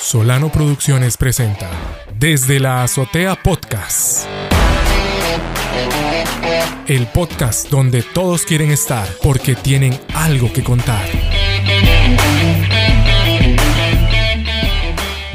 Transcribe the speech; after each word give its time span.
Solano 0.00 0.50
Producciones 0.50 1.18
presenta 1.18 1.70
Desde 2.18 2.58
la 2.58 2.82
Azotea 2.82 3.36
Podcast. 3.36 4.26
El 6.88 7.06
podcast 7.08 7.68
donde 7.68 8.02
todos 8.02 8.46
quieren 8.46 8.70
estar 8.70 9.06
porque 9.22 9.54
tienen 9.54 9.92
algo 10.14 10.50
que 10.54 10.64
contar. 10.64 11.04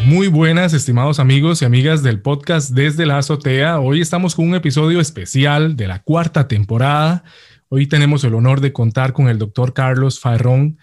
Muy 0.05 0.27
buenas, 0.27 0.73
estimados 0.73 1.19
amigos 1.19 1.61
y 1.61 1.65
amigas 1.65 2.01
del 2.01 2.19
podcast 2.19 2.71
Desde 2.71 3.05
la 3.05 3.19
Azotea. 3.19 3.79
Hoy 3.79 4.01
estamos 4.01 4.33
con 4.33 4.49
un 4.49 4.55
episodio 4.55 4.99
especial 4.99 5.75
de 5.75 5.87
la 5.87 6.01
cuarta 6.01 6.47
temporada. 6.47 7.23
Hoy 7.69 7.85
tenemos 7.85 8.23
el 8.23 8.33
honor 8.33 8.61
de 8.61 8.73
contar 8.73 9.13
con 9.13 9.29
el 9.29 9.37
doctor 9.37 9.73
Carlos 9.73 10.19
Farrón 10.19 10.79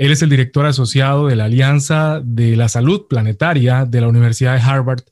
él 0.00 0.12
es 0.12 0.22
el 0.22 0.30
director 0.30 0.64
asociado 0.64 1.26
de 1.26 1.36
la 1.36 1.44
Alianza 1.44 2.22
de 2.24 2.56
la 2.56 2.70
Salud 2.70 3.06
Planetaria 3.06 3.84
de 3.84 4.00
la 4.00 4.08
Universidad 4.08 4.54
de 4.54 4.62
Harvard. 4.62 5.02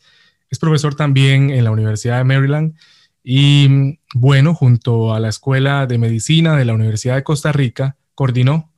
Es 0.48 0.58
profesor 0.58 0.94
también 0.94 1.50
en 1.50 1.62
la 1.64 1.70
Universidad 1.70 2.16
de 2.16 2.24
Maryland 2.24 2.74
y, 3.22 3.98
bueno, 4.14 4.54
junto 4.54 5.12
a 5.12 5.20
la 5.20 5.28
Escuela 5.28 5.86
de 5.86 5.98
Medicina 5.98 6.56
de 6.56 6.64
la 6.64 6.72
Universidad 6.72 7.16
de 7.16 7.22
Costa 7.22 7.52
Rica, 7.52 7.98
coordinó 8.14 8.72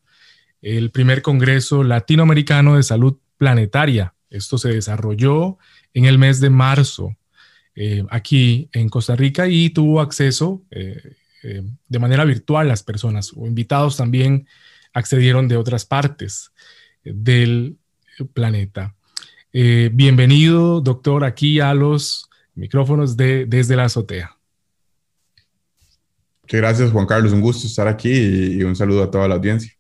el 0.63 0.91
primer 0.91 1.23
Congreso 1.23 1.85
Latinoamericano 1.85 2.75
de 2.75 2.83
Salud 2.83 3.17
Planetaria. 3.39 4.15
Esto 4.31 4.59
se 4.59 4.71
desarrolló 4.71 5.59
en 5.95 6.07
el 6.07 6.19
mes 6.19 6.41
de 6.41 6.51
marzo 6.51 7.15
eh, 7.77 8.05
aquí 8.11 8.69
en 8.73 8.89
Costa 8.89 9.15
Rica 9.15 9.47
y 9.47 9.71
tuvo 9.71 10.01
acceso 10.01 10.65
eh, 10.73 11.15
eh, 11.45 11.63
de 11.87 11.99
manera 12.01 12.25
virtual 12.25 12.67
las 12.67 12.83
personas 12.83 13.33
o 13.37 13.47
invitados 13.47 13.97
también 13.97 14.49
accedieron 14.93 15.49
de 15.49 15.57
otras 15.57 15.85
partes 15.85 16.53
del 17.05 17.77
planeta. 18.33 18.95
Eh, 19.53 19.91
bienvenido, 19.93 20.81
doctor, 20.81 21.25
aquí 21.25 21.61
a 21.61 21.75
los 21.75 22.29
micrófonos 22.55 23.17
de 23.17 23.47
Desde 23.47 23.77
la 23.77 23.85
Azotea. 23.85 24.37
Muchas 26.43 26.61
gracias, 26.61 26.91
Juan 26.91 27.07
Carlos. 27.07 27.33
Un 27.33 27.41
gusto 27.41 27.67
estar 27.67 27.89
aquí 27.89 28.11
y 28.11 28.63
un 28.63 28.75
saludo 28.75 29.05
a 29.05 29.11
toda 29.11 29.29
la 29.29 29.37
audiencia. 29.37 29.73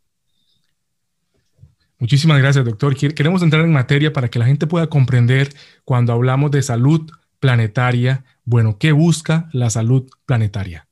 Muchísimas 1.98 2.38
gracias, 2.38 2.64
doctor. 2.64 2.96
Queremos 2.96 3.42
entrar 3.42 3.62
en 3.62 3.72
materia 3.72 4.12
para 4.12 4.28
que 4.28 4.38
la 4.38 4.46
gente 4.46 4.66
pueda 4.66 4.86
comprender 4.86 5.52
cuando 5.84 6.14
hablamos 6.14 6.50
de 6.50 6.62
salud 6.62 7.10
planetaria. 7.40 8.24
Bueno, 8.44 8.78
¿qué 8.78 8.92
busca 8.92 9.50
la 9.52 9.68
salud 9.68 10.08
planetaria? 10.24 10.88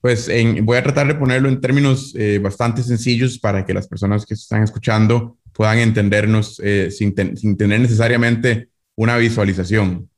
Pues 0.00 0.30
voy 0.62 0.78
a 0.78 0.82
tratar 0.82 1.06
de 1.08 1.14
ponerlo 1.14 1.48
en 1.48 1.60
términos 1.60 2.14
eh, 2.16 2.38
bastante 2.38 2.82
sencillos 2.82 3.38
para 3.38 3.66
que 3.66 3.74
las 3.74 3.86
personas 3.86 4.24
que 4.24 4.32
están 4.32 4.62
escuchando 4.62 5.36
puedan 5.52 5.78
entendernos 5.78 6.60
eh, 6.64 6.90
sin, 6.90 7.14
tener 7.14 7.80
necesariamente 7.80 8.68
una 8.96 9.18
visualización. 9.18 10.08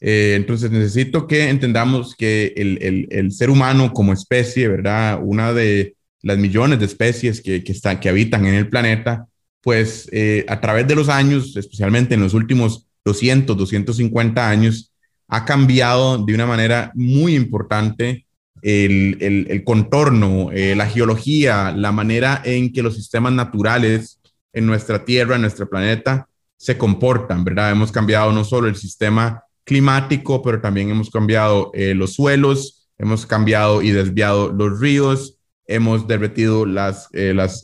Eh, 0.00 0.34
entonces 0.36 0.70
necesito 0.70 1.26
que 1.26 1.48
entendamos 1.48 2.14
que 2.14 2.52
el, 2.56 3.32
ser 3.32 3.50
humano 3.50 3.92
como 3.92 4.12
especie, 4.12 4.68
¿verdad? 4.68 5.18
Una 5.20 5.52
de 5.52 5.96
las 6.22 6.38
millones 6.38 6.78
de 6.78 6.86
especies 6.86 7.40
que, 7.40 7.64
que, 7.64 7.74
que 8.00 8.08
habitan 8.08 8.46
en 8.46 8.54
el 8.54 8.68
planeta, 8.68 9.26
pues 9.60 10.08
a 10.46 10.60
través 10.60 10.86
de 10.86 10.94
los 10.94 11.08
años, 11.08 11.56
especialmente 11.56 12.14
en 12.14 12.20
los 12.20 12.34
últimos 12.34 12.86
200, 13.04 13.56
250 13.56 14.48
años, 14.48 14.92
ha 15.26 15.44
cambiado 15.44 16.24
de 16.24 16.34
una 16.34 16.46
manera 16.46 16.92
muy 16.94 17.34
importante 17.34 18.26
el, 18.62 19.62
contorno, 19.64 20.50
eh, 20.52 20.74
la 20.76 20.86
geología, 20.86 21.72
la 21.72 21.92
manera 21.92 22.40
en 22.44 22.72
que 22.72 22.82
los 22.82 22.94
sistemas 22.94 23.32
naturales 23.32 24.20
en 24.52 24.66
nuestra 24.66 25.04
Tierra, 25.04 25.34
en 25.34 25.42
nuestro 25.42 25.68
planeta, 25.68 26.28
se 26.56 26.78
comportan, 26.78 27.44
¿verdad? 27.44 27.72
Hemos 27.72 27.90
cambiado 27.90 28.32
no 28.32 28.44
solo 28.44 28.68
el 28.68 28.76
sistema 28.76 29.42
climático, 29.64 30.42
pero 30.42 30.60
también 30.60 30.90
hemos 30.90 31.10
cambiado 31.10 31.72
eh, 31.74 31.94
los 31.94 32.14
suelos, 32.14 32.88
hemos 32.98 33.26
cambiado 33.26 33.82
y 33.82 33.90
desviado 33.90 34.52
los 34.52 34.78
ríos, 34.78 35.38
hemos 35.66 36.06
derretido 36.06 36.64
las, 36.64 37.08
eh, 37.12 37.34
las, 37.34 37.62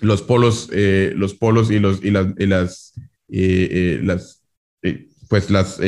los 0.00 0.22
polos, 0.22 0.68
los 0.72 1.34
polos 1.34 1.70
y, 1.70 1.78
los, 1.78 2.04
y 2.04 2.10
las, 2.10 2.92
las 3.28 4.42
pues 5.28 5.48
las, 5.48 5.80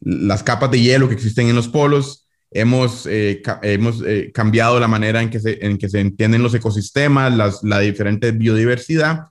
las 0.00 0.42
capas 0.42 0.70
de 0.70 0.80
hielo 0.80 1.08
que 1.08 1.14
existen 1.14 1.48
en 1.48 1.56
los 1.56 1.68
polos, 1.68 2.25
hemos, 2.50 3.06
eh, 3.06 3.42
hemos 3.62 4.02
eh, 4.06 4.30
cambiado 4.32 4.80
la 4.80 4.88
manera 4.88 5.22
en 5.22 5.30
que, 5.30 5.40
se, 5.40 5.64
en 5.64 5.78
que 5.78 5.88
se 5.88 6.00
entienden 6.00 6.42
los 6.42 6.54
ecosistemas, 6.54 7.62
la 7.62 7.80
diferente 7.80 8.32
biodiversidad 8.32 9.26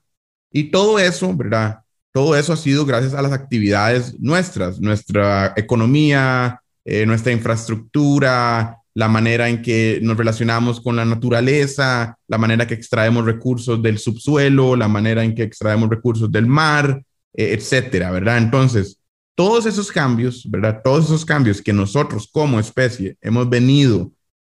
y 0.52 0.70
todo 0.70 0.98
eso, 0.98 1.34
¿verdad? 1.36 1.80
Todo 2.12 2.36
eso 2.36 2.52
ha 2.52 2.56
sido 2.56 2.86
gracias 2.86 3.14
a 3.14 3.22
las 3.22 3.32
actividades 3.32 4.18
nuestras, 4.18 4.80
nuestra 4.80 5.52
economía, 5.56 6.60
eh, 6.84 7.04
nuestra 7.04 7.32
infraestructura, 7.32 8.78
la 8.94 9.08
manera 9.08 9.50
en 9.50 9.60
que 9.60 9.98
nos 10.02 10.16
relacionamos 10.16 10.80
con 10.80 10.96
la 10.96 11.04
naturaleza, 11.04 12.16
la 12.28 12.38
manera 12.38 12.66
que 12.66 12.72
extraemos 12.72 13.26
recursos 13.26 13.82
del 13.82 13.98
subsuelo, 13.98 14.76
la 14.76 14.88
manera 14.88 15.22
en 15.22 15.34
que 15.34 15.42
extraemos 15.42 15.90
recursos 15.90 16.32
del 16.32 16.46
mar, 16.46 17.02
etcétera, 17.34 18.10
¿verdad? 18.10 18.38
Entonces, 18.38 18.98
todos 19.36 19.66
esos 19.66 19.92
cambios, 19.92 20.50
¿verdad? 20.50 20.80
Todos 20.82 21.04
esos 21.04 21.24
cambios 21.24 21.62
que 21.62 21.72
nosotros 21.72 22.28
como 22.32 22.58
especie 22.58 23.16
hemos 23.20 23.48
venido, 23.48 24.10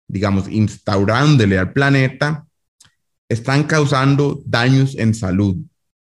digamos, 0.08 0.48
instaurándole 0.48 1.58
al 1.58 1.72
planeta, 1.72 2.46
están 3.28 3.64
causando 3.64 4.42
daños 4.44 4.96
en 4.96 5.14
salud, 5.14 5.56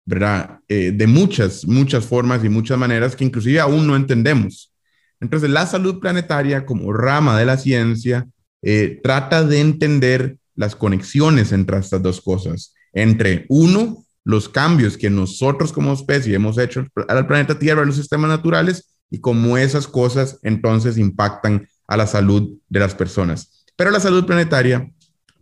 ¿verdad? 0.05 0.59
Eh, 0.69 0.91
de 0.95 1.07
muchas, 1.07 1.65
muchas 1.65 2.05
formas 2.05 2.45
y 2.45 2.49
muchas 2.49 2.77
maneras 2.77 3.15
que 3.15 3.25
inclusive 3.25 3.59
aún 3.59 3.87
no 3.87 3.95
entendemos. 3.95 4.71
Entonces, 5.19 5.49
la 5.49 5.65
salud 5.65 5.99
planetaria 5.99 6.65
como 6.65 6.93
rama 6.93 7.37
de 7.37 7.45
la 7.45 7.57
ciencia 7.57 8.27
eh, 8.61 8.99
trata 9.03 9.43
de 9.43 9.59
entender 9.59 10.37
las 10.55 10.75
conexiones 10.75 11.51
entre 11.51 11.79
estas 11.79 12.01
dos 12.03 12.21
cosas, 12.21 12.73
entre 12.93 13.45
uno, 13.49 14.05
los 14.23 14.49
cambios 14.49 14.97
que 14.97 15.09
nosotros 15.09 15.71
como 15.71 15.93
especie 15.93 16.35
hemos 16.35 16.57
hecho 16.57 16.85
al 17.07 17.27
planeta 17.27 17.57
Tierra, 17.57 17.81
a 17.81 17.85
los 17.85 17.95
sistemas 17.95 18.29
naturales, 18.29 18.97
y 19.09 19.19
cómo 19.19 19.57
esas 19.57 19.87
cosas 19.87 20.39
entonces 20.43 20.97
impactan 20.97 21.67
a 21.87 21.97
la 21.97 22.05
salud 22.05 22.57
de 22.67 22.79
las 22.79 22.93
personas. 22.93 23.65
Pero 23.75 23.91
la 23.91 23.99
salud 23.99 24.25
planetaria, 24.25 24.91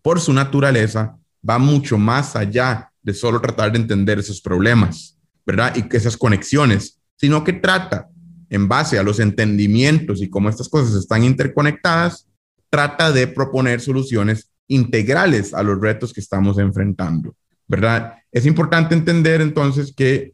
por 0.02 0.22
su 0.22 0.32
naturaleza, 0.32 1.18
va 1.48 1.60
mucho 1.60 1.98
más 1.98 2.36
allá 2.36 2.92
de 3.02 3.14
solo 3.14 3.42
tratar 3.42 3.72
de 3.72 3.80
entender 3.80 4.20
esos 4.20 4.42
problemas, 4.42 5.18
¿verdad? 5.46 5.76
Y 5.76 5.96
esas 5.96 6.16
conexiones, 6.16 7.02
sino 7.18 7.44
que 7.44 7.54
trata, 7.54 8.10
en 8.50 8.70
base 8.70 8.98
a 8.98 9.04
los 9.04 9.20
entendimientos 9.20 10.22
y 10.22 10.30
cómo 10.30 10.48
estas 10.48 10.70
cosas 10.70 10.96
están 10.96 11.26
interconectadas, 11.26 12.28
trata 12.70 13.12
de 13.12 13.28
proponer 13.28 13.82
soluciones 13.82 14.50
integrales 14.70 15.54
a 15.54 15.64
los 15.64 15.82
retos 15.82 16.14
que 16.14 16.22
estamos 16.22 16.58
enfrentando. 16.58 17.36
¿verdad? 17.68 18.16
Es 18.32 18.46
importante 18.46 18.96
entender 18.96 19.42
entonces 19.42 19.94
que 19.96 20.34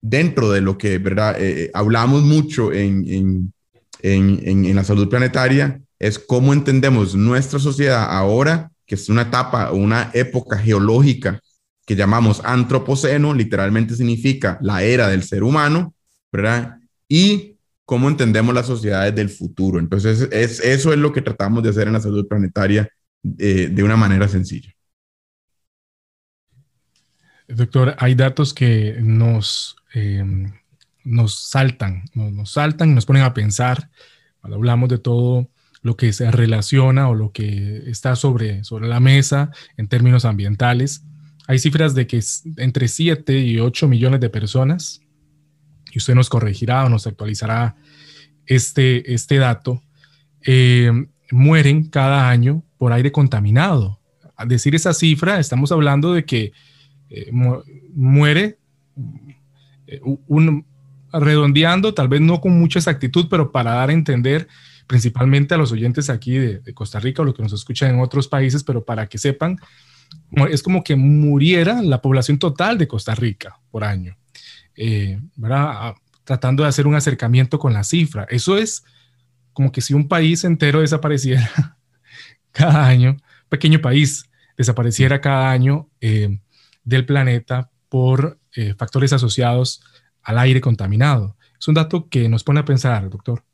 dentro 0.00 0.50
de 0.50 0.60
lo 0.60 0.76
que. 0.76 0.96
Eh, 0.96 1.02
eh, 1.38 1.70
hablamos 1.72 2.22
mucho 2.22 2.72
en, 2.72 3.04
en, 3.08 3.52
en, 4.02 4.76
la 4.76 4.84
salud 4.84 5.08
planetaria, 5.08 5.80
es 5.98 6.18
cómo 6.18 6.52
entendemos 6.52 7.14
nuestra 7.14 7.58
sociedad 7.58 8.04
ahora, 8.10 8.70
que 8.84 8.96
es 8.96 9.08
una 9.08 9.22
etapa, 9.22 9.72
una 9.72 10.10
época 10.12 10.58
geológica 10.58 11.40
que 11.86 11.96
llamamos 11.96 12.42
antropoceno, 12.44 13.34
literalmente 13.34 13.94
significa 13.94 14.58
la 14.60 14.82
era 14.82 15.08
del 15.08 15.22
ser 15.22 15.42
humano, 15.42 15.94
¿verdad? 16.30 16.78
Y 17.08 17.56
cómo 17.84 18.08
entendemos 18.08 18.54
las 18.54 18.66
sociedades 18.66 19.14
del 19.14 19.28
futuro. 19.28 19.78
Entonces, 19.78 20.28
es, 20.30 20.60
eso 20.60 20.92
es 20.92 20.98
lo 20.98 21.12
que 21.12 21.22
tratamos 21.22 21.62
de 21.62 21.70
hacer 21.70 21.86
en 21.86 21.94
la 21.94 22.00
salud 22.00 22.26
planetaria 22.26 22.88
eh, 23.38 23.68
de 23.70 23.82
una 23.82 23.96
manera 23.96 24.28
sencilla. 24.28 24.72
Doctor, 27.54 27.94
hay 27.98 28.14
datos 28.14 28.54
que 28.54 28.96
nos, 29.00 29.76
em, 29.92 30.52
nos 31.04 31.34
saltan, 31.34 32.04
nos, 32.14 32.50
saltan 32.50 32.90
y 32.90 32.94
nos 32.94 33.04
ponen 33.04 33.22
a 33.22 33.34
pensar 33.34 33.90
cuando 34.40 34.56
hablamos 34.56 34.88
de 34.88 34.98
todo 34.98 35.48
lo 35.82 35.96
que 35.96 36.12
se 36.12 36.30
relaciona 36.30 37.08
o 37.08 37.14
lo 37.14 37.32
que 37.32 37.82
está 37.90 38.16
sobre, 38.16 38.64
sobre 38.64 38.88
la 38.88 39.00
mesa 39.00 39.50
en 39.76 39.88
términos 39.88 40.24
ambientales. 40.24 41.04
Hay 41.46 41.58
cifras 41.58 41.94
de 41.94 42.06
que 42.06 42.20
entre 42.56 42.88
7 42.88 43.38
y 43.40 43.58
8 43.58 43.88
millones 43.88 44.20
de 44.20 44.30
personas, 44.30 45.00
y 45.92 45.98
usted 45.98 46.14
nos 46.14 46.30
corregirá 46.30 46.86
o 46.86 46.88
nos 46.88 47.06
actualizará 47.06 47.76
este, 48.46 49.12
este 49.12 49.36
dato, 49.36 49.82
em, 50.40 51.08
mueren 51.30 51.88
cada 51.88 52.30
año 52.30 52.62
por 52.78 52.92
aire 52.92 53.12
contaminado. 53.12 54.00
Al 54.36 54.48
decir 54.48 54.74
esa 54.74 54.94
cifra, 54.94 55.38
estamos 55.38 55.70
hablando 55.70 56.14
de 56.14 56.24
que 56.24 56.52
eh, 57.14 57.30
muere, 57.30 58.58
eh, 59.86 60.00
un, 60.26 60.64
redondeando, 61.12 61.92
tal 61.92 62.08
vez 62.08 62.22
no 62.22 62.40
con 62.40 62.58
mucha 62.58 62.78
exactitud, 62.78 63.26
pero 63.28 63.52
para 63.52 63.74
dar 63.74 63.90
a 63.90 63.92
entender 63.92 64.48
principalmente 64.86 65.54
a 65.54 65.58
los 65.58 65.72
oyentes 65.72 66.08
aquí 66.08 66.36
de, 66.36 66.74
Costa 66.74 67.00
Rica 67.00 67.22
o 67.22 67.24
los 67.24 67.34
que 67.34 67.42
nos 67.42 67.52
escuchan 67.52 67.94
en 67.94 68.00
otros 68.00 68.28
países, 68.28 68.64
pero 68.64 68.84
para 68.84 69.06
que 69.06 69.18
sepan, 69.18 69.58
es 70.50 70.62
como 70.62 70.82
que 70.82 70.96
muriera 70.96 71.82
la 71.82 72.00
población 72.00 72.38
total 72.38 72.78
de 72.78 72.88
Costa 72.88 73.14
Rica 73.14 73.60
por 73.70 73.84
año. 73.84 74.16
eh, 74.76 75.20
¿verdad? 75.36 75.94
tratando 76.24 76.62
de 76.62 76.68
hacer 76.68 76.86
un 76.86 76.94
acercamiento 76.94 77.58
con 77.58 77.72
la 77.72 77.84
cifra. 77.84 78.26
Eso 78.30 78.56
es 78.56 78.84
como 79.52 79.70
que 79.70 79.80
si 79.80 79.92
un 79.92 80.08
país 80.08 80.44
entero 80.44 80.80
desapareciera 80.80 81.76
cada 82.52 82.86
año, 82.86 83.16
pequeño 83.48 83.80
país 83.80 84.30
desapareciera 84.56 85.20
cada 85.20 85.50
año 85.50 85.88
eh, 86.00 86.38
del 86.84 87.06
planeta 87.06 87.70
por 87.88 88.38
eh, 88.54 88.74
factores 88.76 89.12
asociados 89.12 89.82
al 90.22 90.38
aire 90.38 90.60
contaminado. 90.60 91.36
Es 91.58 91.68
un 91.68 91.74
dato 91.74 92.08
que 92.08 92.28
nos 92.28 92.44
pone 92.44 92.60
a 92.60 92.64
pensar, 92.64 93.08
doctor. 93.08 93.44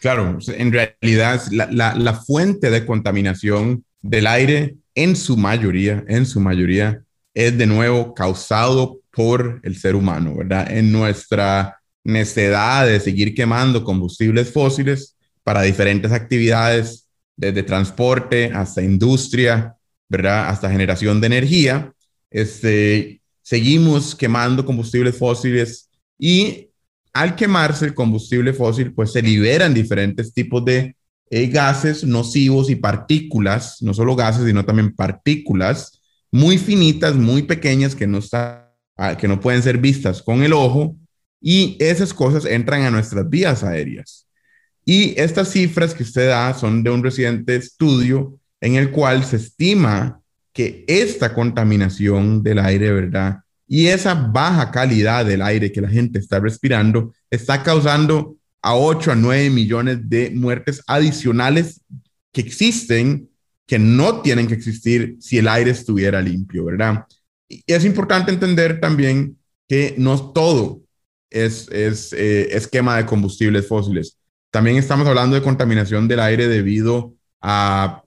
Claro, 0.00 0.38
en 0.46 0.72
realidad 0.72 1.42
la, 1.50 1.94
la 1.94 2.14
fuente 2.14 2.70
de 2.70 2.84
contaminación 2.84 3.84
del 4.02 4.26
aire 4.26 4.76
en 4.94 5.16
su 5.16 5.36
mayoría, 5.36 6.04
en 6.06 6.26
su 6.26 6.40
mayoría, 6.40 7.02
es 7.34 7.56
de 7.56 7.66
nuevo 7.66 8.14
causado 8.14 9.00
por 9.10 9.60
el 9.62 9.76
ser 9.76 9.94
humano, 9.94 10.36
¿verdad? 10.36 10.70
En 10.70 10.92
nuestra 10.92 11.80
necedad 12.04 12.86
de 12.86 13.00
seguir 13.00 13.34
quemando 13.34 13.82
combustibles 13.82 14.52
fósiles 14.52 15.16
para 15.42 15.62
diferentes 15.62 16.12
actividades, 16.12 17.08
desde 17.36 17.62
transporte 17.62 18.50
hasta 18.54 18.82
industria, 18.82 19.76
¿verdad? 20.08 20.48
Hasta 20.48 20.70
generación 20.70 21.20
de 21.20 21.26
energía. 21.26 21.92
Este, 22.30 23.20
seguimos 23.42 24.14
quemando 24.14 24.64
combustibles 24.64 25.16
fósiles 25.16 25.90
y 26.18 26.68
al 27.12 27.34
quemarse 27.34 27.86
el 27.86 27.94
combustible 27.94 28.52
fósil, 28.52 28.92
pues 28.92 29.12
se 29.12 29.22
liberan 29.22 29.72
diferentes 29.72 30.34
tipos 30.34 30.64
de 30.64 30.96
eh, 31.30 31.46
gases 31.46 32.04
nocivos 32.04 32.68
y 32.68 32.76
partículas, 32.76 33.80
no 33.80 33.94
solo 33.94 34.14
gases, 34.14 34.44
sino 34.44 34.64
también 34.64 34.94
partículas 34.94 36.00
muy 36.30 36.58
finitas, 36.58 37.14
muy 37.14 37.42
pequeñas 37.42 37.94
que 37.94 38.06
no, 38.06 38.18
está, 38.18 38.74
ah, 38.96 39.16
que 39.16 39.28
no 39.28 39.40
pueden 39.40 39.62
ser 39.62 39.78
vistas 39.78 40.22
con 40.22 40.42
el 40.42 40.52
ojo 40.52 40.96
y 41.40 41.76
esas 41.80 42.12
cosas 42.12 42.44
entran 42.44 42.82
a 42.82 42.90
nuestras 42.90 43.28
vías 43.28 43.64
aéreas. 43.64 44.26
Y 44.84 45.18
estas 45.20 45.50
cifras 45.50 45.94
que 45.94 46.02
usted 46.02 46.28
da 46.28 46.52
son 46.54 46.82
de 46.82 46.90
un 46.90 47.02
reciente 47.02 47.56
estudio 47.56 48.38
en 48.66 48.74
el 48.74 48.90
cual 48.90 49.24
se 49.24 49.36
estima 49.36 50.20
que 50.52 50.84
esta 50.88 51.32
contaminación 51.32 52.42
del 52.42 52.58
aire, 52.58 52.90
¿verdad? 52.90 53.38
Y 53.68 53.86
esa 53.86 54.14
baja 54.14 54.72
calidad 54.72 55.24
del 55.24 55.42
aire 55.42 55.70
que 55.70 55.80
la 55.80 55.88
gente 55.88 56.18
está 56.18 56.40
respirando 56.40 57.12
está 57.30 57.62
causando 57.62 58.36
a 58.62 58.74
8 58.74 59.12
a 59.12 59.14
9 59.14 59.50
millones 59.50 60.08
de 60.08 60.30
muertes 60.30 60.82
adicionales 60.88 61.80
que 62.32 62.40
existen, 62.40 63.28
que 63.68 63.78
no 63.78 64.20
tienen 64.22 64.48
que 64.48 64.54
existir 64.54 65.16
si 65.20 65.38
el 65.38 65.46
aire 65.46 65.70
estuviera 65.70 66.20
limpio, 66.20 66.64
¿verdad? 66.64 67.04
Y 67.48 67.62
es 67.68 67.84
importante 67.84 68.32
entender 68.32 68.80
también 68.80 69.38
que 69.68 69.94
no 69.96 70.32
todo 70.32 70.80
es, 71.30 71.68
es 71.70 72.12
eh, 72.12 72.48
esquema 72.56 72.96
de 72.96 73.06
combustibles 73.06 73.68
fósiles. 73.68 74.18
También 74.50 74.76
estamos 74.76 75.06
hablando 75.06 75.36
de 75.36 75.42
contaminación 75.42 76.08
del 76.08 76.18
aire 76.18 76.48
debido 76.48 77.14
a 77.40 78.02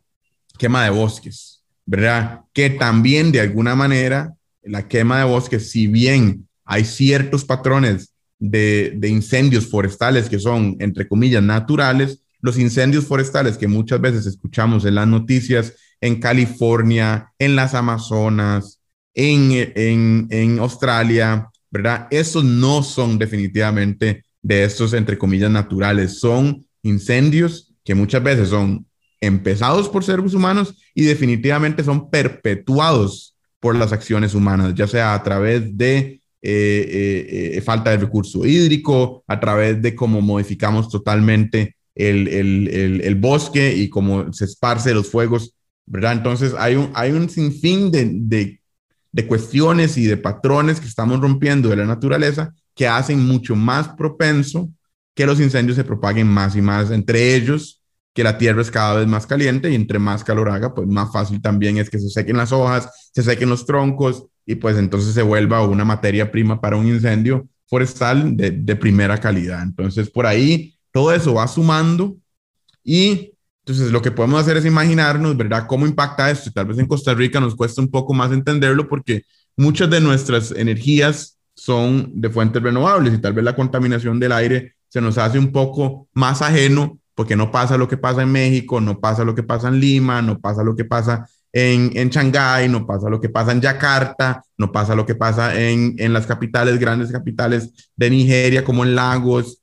quema 0.60 0.84
de 0.84 0.92
bosques, 0.92 1.64
¿verdad? 1.88 2.42
Que 2.54 2.70
también 2.70 3.32
de 3.32 3.40
alguna 3.40 3.76
manera 3.76 4.36
la 4.62 4.88
quema 4.88 5.18
de 5.18 5.24
bosques, 5.24 5.72
si 5.72 5.88
bien 5.88 6.48
hay 6.66 6.86
ciertos 6.86 7.46
patrones 7.46 8.14
de, 8.38 9.00
incendios 9.04 9.68
forestales 9.68 10.30
que 10.30 10.38
son, 10.38 10.76
entre 10.80 11.08
comillas, 11.08 11.42
naturales, 11.42 12.22
los 12.42 12.60
incendios 12.60 13.06
forestales 13.06 13.58
que 13.58 13.68
muchas 13.68 14.00
veces 14.00 14.28
escuchamos 14.28 14.86
en 14.86 14.96
las 14.96 15.08
noticias 15.08 15.74
en 16.00 16.20
California, 16.20 17.34
en 17.40 17.56
las 17.56 17.74
Amazonas, 17.74 18.80
en, 19.14 19.52
en, 19.76 20.28
en 20.30 20.60
Australia, 20.60 21.50
¿verdad? 21.72 22.08
Esos 22.12 22.44
no 22.44 22.84
son 22.84 23.18
definitivamente 23.18 24.24
de 24.42 24.64
estos, 24.64 24.94
entre 24.94 25.18
comillas, 25.18 25.52
naturales, 25.52 26.20
son 26.20 26.66
incendios 26.84 27.74
que 27.84 27.96
muchas 27.96 28.24
veces 28.24 28.50
son 28.50 28.86
empezados 29.21 29.89
por 29.89 30.04
seres 30.04 30.33
humanos 30.33 30.75
y 30.94 31.04
definitivamente 31.04 31.83
son 31.83 32.10
perpetuados 32.10 33.36
por 33.60 33.75
las 33.75 33.92
acciones 33.92 34.33
humanas, 34.33 34.74
ya 34.75 34.88
sea 34.88 35.13
a 35.13 35.24
través 35.24 35.77
de 35.77 35.98
eh, 35.98 36.21
eh, 36.42 37.51
eh, 37.56 37.62
falta 37.62 37.92
de 37.92 37.98
recurso 37.98 38.45
hídrico, 38.45 39.24
a 39.27 39.39
través 39.39 39.81
de 39.81 39.94
cómo 39.94 40.21
modificamos 40.21 40.89
totalmente 40.89 41.75
el, 41.95 42.30
el, 42.30 43.01
el, 43.01 43.16
bosque 43.16 43.75
y 43.75 43.89
cómo 43.89 44.31
se 44.31 44.45
esparce 44.45 44.94
los 44.94 45.10
fuegos, 45.10 45.54
¿verdad? 45.86 46.13
Entonces 46.13 46.54
hay 46.57 46.75
un, 46.75 46.92
hay 46.94 47.12
un 47.12 47.30
sinfín 47.30 47.92
de, 47.92 48.10
de, 48.13 48.62
de 49.12 49.27
cuestiones 49.27 49.98
y 49.98 50.06
de 50.06 50.15
patrones 50.15 50.80
que 50.80 50.88
estamos 50.88 51.19
rompiendo 51.19 51.68
de 51.68 51.75
la 51.75 51.86
naturaleza 51.86 52.54
que 52.74 52.88
hacen 52.88 53.19
mucho 53.19 53.57
más 53.57 53.89
propenso 53.89 54.69
que 55.13 55.25
los 55.25 55.42
incendios 55.42 55.75
se 55.75 55.83
propaguen 55.83 56.27
más 56.27 56.56
y 56.56 56.62
más, 56.62 56.92
entre 56.92 57.36
ellos 57.36 57.79
que 58.14 58.24
la 58.24 58.38
tierra 58.38 58.62
es 58.62 58.72
cada 58.72 58.96
vez 58.96 59.08
más 59.08 59.28
caliente 59.28 59.70
y 59.72 59.76
entre 59.76 60.00
más 60.00 60.24
calor 60.24 60.50
haga, 60.50 60.74
pues 60.74 60.88
más 60.88 61.12
fácil 61.12 61.42
también 61.42 61.78
es 61.78 61.90
que 61.90 62.00
se 62.00 62.10
sequen 62.10 62.38
las 62.38 62.52
hojas, 62.52 63.10
se 63.14 63.24
sequen 63.24 63.50
los 63.50 63.66
troncos 63.66 64.26
y 64.46 64.56
pues 64.56 64.78
entonces 64.78 65.14
se 65.14 65.22
vuelva 65.22 65.66
una 65.66 65.86
materia 65.86 66.32
prima 66.32 66.60
para 66.60 66.76
un 66.76 66.88
incendio 66.88 67.48
forestal 67.68 68.36
de, 68.36 68.76
primera 68.76 69.20
calidad. 69.20 69.62
Entonces 69.62 70.10
por 70.10 70.26
ahí 70.26 70.76
todo 70.92 71.14
eso 71.14 71.36
va 71.36 71.48
sumando 71.48 72.18
y 72.84 73.34
entonces 73.64 73.92
lo 73.92 74.02
que 74.02 74.12
podemos 74.12 74.42
hacer 74.42 74.58
es 74.58 74.66
imaginarnos, 74.66 75.38
¿verdad? 75.38 75.68
¿Cómo 75.68 75.86
impacta 75.86 76.32
esto? 76.32 76.52
Tal 76.52 76.66
vez 76.66 76.80
en 76.80 76.88
Costa 76.88 77.14
Rica 77.14 77.40
nos 77.40 77.56
cuesta 77.56 77.82
un 77.82 77.90
poco 77.90 78.14
más 78.14 78.32
entenderlo 78.32 78.88
porque 78.90 79.24
muchas 79.56 79.90
de 79.90 80.02
nuestras 80.02 80.52
energías 80.52 81.38
son 81.54 82.12
de 82.16 82.30
fuentes 82.30 82.64
renovables 82.64 83.14
y 83.14 83.20
tal 83.20 83.34
vez 83.34 83.46
la 83.46 83.56
contaminación 83.56 84.20
del 84.20 84.32
aire 84.32 84.74
se 84.88 85.02
nos 85.02 85.18
hace 85.20 85.38
un 85.38 85.52
poco 85.52 86.08
más 86.14 86.42
ajeno 86.42 86.98
porque 87.19 87.36
no 87.36 87.51
pasa 87.51 87.77
lo 87.77 87.89
que 87.89 87.98
pasa 87.98 88.21
en 88.21 88.31
México, 88.31 88.80
no 88.80 89.01
pasa 89.01 89.25
lo 89.25 89.36
que 89.36 89.44
pasa 89.44 89.68
en 89.68 89.81
Lima, 89.81 90.21
no 90.21 90.39
pasa 90.39 90.63
lo 90.63 90.74
que 90.74 90.86
pasa 90.86 91.27
en, 91.51 91.92
en 91.94 92.10
Shanghái, 92.10 92.69
no 92.69 92.88
pasa 92.88 93.10
lo 93.10 93.19
que 93.19 93.27
pasa 93.27 93.51
en 93.51 93.60
Yakarta, 93.60 94.42
no 94.57 94.71
pasa 94.71 94.95
lo 94.95 95.06
que 95.06 95.16
pasa 95.16 95.60
en, 95.60 95.95
en 95.98 96.13
las 96.13 96.25
capitales, 96.25 96.80
grandes 96.80 97.12
capitales 97.12 97.92
de 97.98 98.10
Nigeria, 98.10 98.63
como 98.63 98.86
en 98.86 98.95
Lagos, 98.95 99.62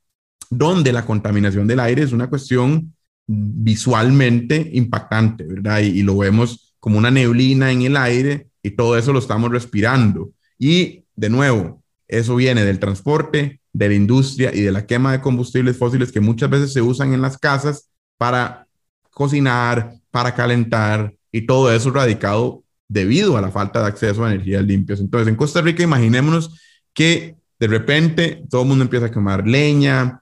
donde 0.51 0.93
la 0.93 1.03
contaminación 1.03 1.65
del 1.65 1.79
aire 1.79 2.03
es 2.03 2.11
una 2.11 2.29
cuestión 2.29 2.93
visualmente 3.25 4.69
impactante, 4.73 5.43
¿verdad? 5.43 5.79
Y, 5.79 5.87
y, 5.87 6.03
lo 6.03 6.15
vemos 6.15 6.75
como 6.79 6.99
una 6.99 7.09
neblina 7.09 7.71
en 7.71 7.81
el 7.81 7.97
aire 7.97 8.49
y 8.61 8.69
todo 8.69 8.99
eso 8.99 9.13
lo 9.13 9.17
estamos 9.17 9.49
respirando. 9.49 10.29
Y 10.59 11.05
de 11.15 11.31
nuevo, 11.31 11.81
eso 12.07 12.35
viene 12.35 12.63
del 12.63 12.77
transporte, 12.77 13.61
de 13.77 13.89
la 13.89 13.93
industria 13.93 14.51
y 14.53 14.61
de 14.61 14.71
la 14.71 14.85
quema 14.85 15.11
de 15.11 15.21
combustibles 15.21 15.77
fósiles 15.77 16.11
que 16.11 16.19
muchas 16.19 16.49
veces 16.49 16.73
se 16.73 16.81
usan 16.81 17.13
en 17.13 17.21
las 17.21 17.37
casas 17.37 17.89
para 18.17 18.67
cocinar, 19.11 19.93
para 20.09 20.33
calentar, 20.33 21.13
y 21.31 21.45
todo 21.45 21.71
eso 21.71 21.91
radicado 21.91 22.63
debido 22.87 23.37
a 23.37 23.41
la 23.41 23.51
falta 23.51 23.81
de 23.81 23.87
acceso 23.87 24.23
a 24.23 24.33
energías 24.33 24.63
limpias. 24.63 24.99
Entonces, 24.99 25.27
en 25.27 25.35
Costa 25.35 25.61
Rica, 25.61 25.83
imaginémonos 25.83 26.59
que 26.93 27.35
de 27.59 27.67
repente 27.67 28.43
todo 28.49 28.63
el 28.63 28.67
mundo 28.67 28.83
empieza 28.83 29.07
a 29.07 29.11
quemar 29.11 29.47
leña, 29.47 30.21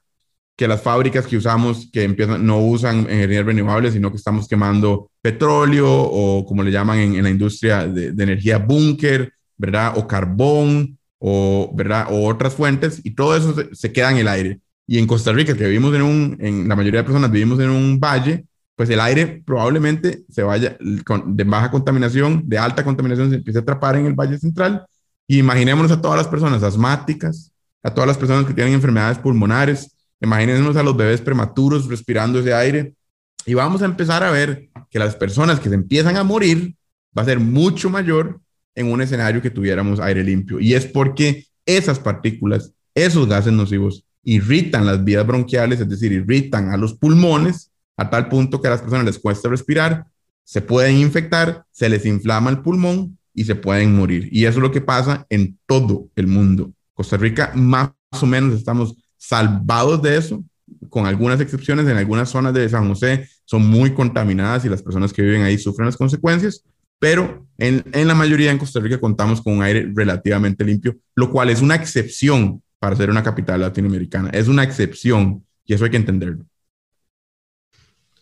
que 0.56 0.68
las 0.68 0.82
fábricas 0.82 1.26
que 1.26 1.36
usamos 1.36 1.88
que 1.90 2.02
empiezan 2.02 2.44
no 2.44 2.58
usan 2.58 3.08
energías 3.08 3.46
renovables, 3.46 3.94
sino 3.94 4.10
que 4.10 4.16
estamos 4.16 4.48
quemando 4.48 5.10
petróleo 5.22 5.90
o 5.90 6.44
como 6.44 6.62
le 6.62 6.70
llaman 6.70 6.98
en, 6.98 7.22
la 7.22 7.30
industria 7.30 7.86
de, 7.86 8.08
energía 8.08 8.58
búnker, 8.58 9.32
¿verdad? 9.56 9.94
O 9.96 10.06
carbón 10.06 10.98
o, 11.18 11.72
¿verdad? 11.74 12.08
O 12.10 12.26
otras 12.28 12.54
fuentes 12.54 13.00
y 13.04 13.14
todo 13.14 13.36
eso 13.36 13.54
se, 13.54 13.74
se, 13.74 13.92
queda 13.92 14.10
en 14.10 14.18
el 14.18 14.28
aire. 14.28 14.60
Y 14.86 14.98
en 14.98 15.06
Costa 15.06 15.32
Rica, 15.32 15.56
que 15.56 15.64
vivimos 15.64 15.94
en 15.94 16.02
un, 16.02 16.36
en 16.40 16.68
la 16.68 16.76
mayoría 16.76 17.00
de 17.00 17.04
personas 17.04 17.30
vivimos 17.30 17.58
en 17.60 17.70
un 17.70 17.98
valle, 17.98 18.44
pues 18.76 18.90
el 18.90 19.00
aire 19.00 19.42
probablemente 19.44 20.24
se 20.28 20.42
vaya 20.42 20.76
de 20.78 21.44
baja 21.44 21.70
contaminación, 21.70 22.42
de 22.46 22.58
alta 22.58 22.84
contaminación, 22.84 23.30
se 23.30 23.36
empiece 23.36 23.58
a 23.58 23.62
atrapar 23.62 23.96
en 23.96 24.06
el 24.06 24.12
Valle 24.12 24.38
Central. 24.38 24.86
Y 25.26 25.38
imaginémonos 25.38 25.90
a 25.90 26.00
todas 26.00 26.18
las 26.18 26.28
personas 26.28 26.62
asmáticas, 26.62 27.50
a 27.82 27.92
todas 27.92 28.06
las 28.06 28.18
personas 28.18 28.44
que 28.44 28.54
tienen 28.54 28.74
enfermedades 28.74 29.18
pulmonares, 29.18 29.96
imaginémonos 30.20 30.76
a 30.76 30.82
los 30.82 30.96
bebés 30.96 31.22
prematuros 31.22 31.88
respirando 31.88 32.38
ese 32.38 32.52
aire. 32.52 32.94
Y 33.46 33.54
vamos 33.54 33.80
a 33.80 33.86
empezar 33.86 34.22
a 34.22 34.30
ver 34.30 34.68
que 34.90 34.98
las 34.98 35.16
personas 35.16 35.58
que 35.58 35.70
se 35.70 35.74
empiezan 35.74 36.16
a 36.16 36.24
morir 36.24 36.76
va 37.16 37.22
a 37.22 37.26
ser 37.26 37.40
mucho 37.40 37.88
mayor 37.88 38.40
en 38.76 38.92
un 38.92 39.02
escenario 39.02 39.42
que 39.42 39.50
tuviéramos 39.50 39.98
aire 39.98 40.22
limpio. 40.22 40.60
Y 40.60 40.74
es 40.74 40.86
porque 40.86 41.46
esas 41.64 41.98
partículas, 41.98 42.72
esos 42.94 43.28
gases 43.28 43.52
nocivos, 43.52 44.04
irritan 44.22 44.86
las 44.86 45.02
vías 45.02 45.26
bronquiales, 45.26 45.80
es 45.80 45.88
decir, 45.88 46.12
irritan 46.12 46.70
a 46.70 46.76
los 46.76 46.94
pulmones 46.94 47.70
a 47.96 48.10
tal 48.10 48.28
punto 48.28 48.60
que 48.60 48.68
a 48.68 48.72
las 48.72 48.82
personas 48.82 49.06
les 49.06 49.18
cuesta 49.18 49.48
respirar, 49.48 50.06
se 50.44 50.60
pueden 50.60 50.96
infectar, 50.98 51.64
se 51.72 51.88
les 51.88 52.04
inflama 52.06 52.50
el 52.50 52.60
pulmón 52.60 53.18
y 53.34 53.44
se 53.44 53.54
pueden 53.54 53.96
morir. 53.96 54.28
Y 54.30 54.44
eso 54.44 54.58
es 54.58 54.62
lo 54.62 54.70
que 54.70 54.80
pasa 54.80 55.26
en 55.30 55.58
todo 55.66 56.08
el 56.14 56.26
mundo. 56.26 56.72
Costa 56.94 57.16
Rica 57.16 57.52
más 57.54 57.90
o 58.20 58.26
menos 58.26 58.54
estamos 58.54 58.96
salvados 59.16 60.02
de 60.02 60.16
eso, 60.16 60.44
con 60.88 61.06
algunas 61.06 61.40
excepciones. 61.40 61.86
En 61.86 61.96
algunas 61.96 62.28
zonas 62.28 62.54
de 62.54 62.68
San 62.68 62.88
José 62.88 63.28
son 63.44 63.66
muy 63.66 63.92
contaminadas 63.92 64.64
y 64.64 64.68
las 64.68 64.82
personas 64.82 65.12
que 65.12 65.22
viven 65.22 65.42
ahí 65.42 65.58
sufren 65.58 65.86
las 65.86 65.96
consecuencias, 65.96 66.62
pero 66.98 67.46
en, 67.58 67.84
en, 67.92 68.08
la 68.08 68.14
mayoría 68.14 68.50
en 68.50 68.58
Costa 68.58 68.80
Rica 68.80 69.00
contamos 69.00 69.40
con 69.42 69.54
un 69.54 69.62
aire 69.62 69.90
relativamente 69.94 70.64
limpio, 70.64 70.96
lo 71.14 71.30
cual 71.30 71.50
es 71.50 71.60
una 71.60 71.74
excepción 71.74 72.62
para 72.78 72.96
ser 72.96 73.10
una 73.10 73.22
capital 73.22 73.60
latinoamericana. 73.60 74.30
Es 74.30 74.48
una 74.48 74.62
excepción 74.62 75.44
y 75.64 75.74
eso 75.74 75.84
hay 75.84 75.90
que 75.90 75.96
entenderlo. 75.96 76.44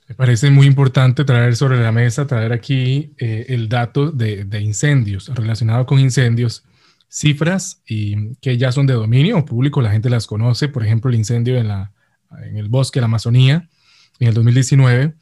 Me 0.08 0.14
parece 0.14 0.50
muy 0.50 0.66
importante 0.66 1.24
traer 1.24 1.56
sobre 1.56 1.80
la 1.80 1.90
mesa, 1.90 2.26
traer 2.26 2.52
aquí 2.52 3.14
eh, 3.18 3.46
el 3.48 3.68
dato 3.68 4.10
de, 4.10 4.44
de, 4.44 4.60
incendios, 4.60 5.28
relacionado 5.34 5.86
con 5.86 5.98
incendios, 5.98 6.64
cifras 7.08 7.80
y 7.86 8.34
que 8.36 8.58
ya 8.58 8.72
son 8.72 8.86
de 8.86 8.94
dominio 8.94 9.44
público, 9.44 9.80
la 9.80 9.92
gente 9.92 10.10
las 10.10 10.26
conoce, 10.26 10.68
por 10.68 10.84
ejemplo, 10.84 11.10
el 11.10 11.16
incendio 11.16 11.56
en, 11.56 11.68
la, 11.68 11.92
en 12.42 12.56
el 12.56 12.68
bosque 12.68 12.98
de 12.98 13.02
la 13.02 13.06
Amazonía 13.06 13.68
en 14.18 14.28
el 14.28 14.34
2019, 14.34 15.14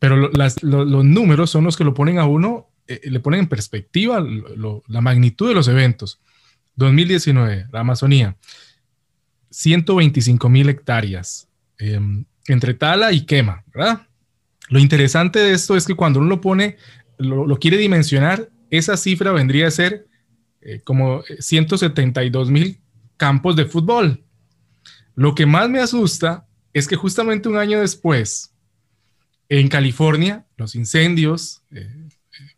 pero 0.00 0.16
los 0.16 1.04
números 1.04 1.50
son 1.50 1.62
los 1.62 1.76
que 1.76 1.84
lo 1.84 1.94
ponen 1.94 2.18
a 2.18 2.24
uno, 2.24 2.70
eh, 2.88 3.00
le 3.04 3.20
ponen 3.20 3.40
en 3.40 3.48
perspectiva 3.48 4.24
la 4.88 5.00
magnitud 5.00 5.46
de 5.46 5.54
los 5.54 5.68
eventos. 5.68 6.20
2019, 6.76 7.66
la 7.70 7.80
Amazonía, 7.80 8.36
125 9.50 10.48
mil 10.48 10.70
hectáreas 10.70 11.48
em, 11.78 12.24
entre 12.46 12.72
tala 12.72 13.12
y 13.12 13.26
quema, 13.26 13.62
¿verdad? 13.74 14.06
Lo 14.70 14.78
interesante 14.78 15.38
de 15.38 15.52
esto 15.52 15.76
es 15.76 15.86
que 15.86 15.94
cuando 15.94 16.18
uno 16.18 16.28
lo 16.28 16.40
pone, 16.40 16.76
lo, 17.18 17.58
quiere 17.58 17.76
dimensionar, 17.76 18.48
esa 18.70 18.96
cifra 18.96 19.32
vendría 19.32 19.66
a 19.66 19.70
ser 19.70 20.06
eh, 20.62 20.80
como 20.82 21.22
172 21.38 22.50
mil 22.50 22.80
campos 23.18 23.54
de 23.54 23.66
fútbol. 23.66 24.24
Lo 25.14 25.34
que 25.34 25.44
más 25.44 25.68
me 25.68 25.80
asusta 25.80 26.46
es 26.72 26.88
que 26.88 26.96
justamente 26.96 27.48
un 27.48 27.58
año 27.58 27.80
después, 27.80 28.49
en 29.50 29.68
California, 29.68 30.46
los 30.56 30.76
incendios 30.76 31.62
eh, 31.72 32.08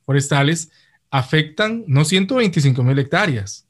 forestales 0.05 0.71
afectan 1.11 1.85
no 1.87 2.05
125 2.05 2.83
mil 2.83 2.99
hectáreas, 2.99 3.67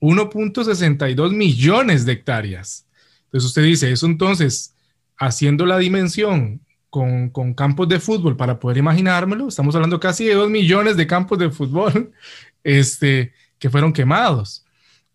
1.62 0.00 1.32
millones 1.32 2.04
de 2.04 2.12
hectáreas. 2.12 2.86
Entonces 3.24 3.48
usted 3.48 3.62
dice, 3.62 3.90
eso 3.90 4.04
entonces, 4.04 4.74
haciendo 5.16 5.64
la 5.64 5.78
dimensión 5.78 6.60
con, 6.90 7.30
con, 7.30 7.54
campos 7.54 7.88
de 7.88 8.00
fútbol 8.00 8.36
para 8.36 8.60
poder 8.60 8.76
imaginármelo, 8.76 9.48
estamos 9.48 9.74
hablando 9.74 9.98
casi 9.98 10.26
de 10.26 10.34
2 10.34 10.50
millones 10.50 10.96
de 10.98 11.06
campos 11.06 11.38
de 11.38 11.50
fútbol 11.50 12.12
este, 12.62 13.32
que 13.58 13.70
fueron 13.70 13.94
quemados. 13.94 14.66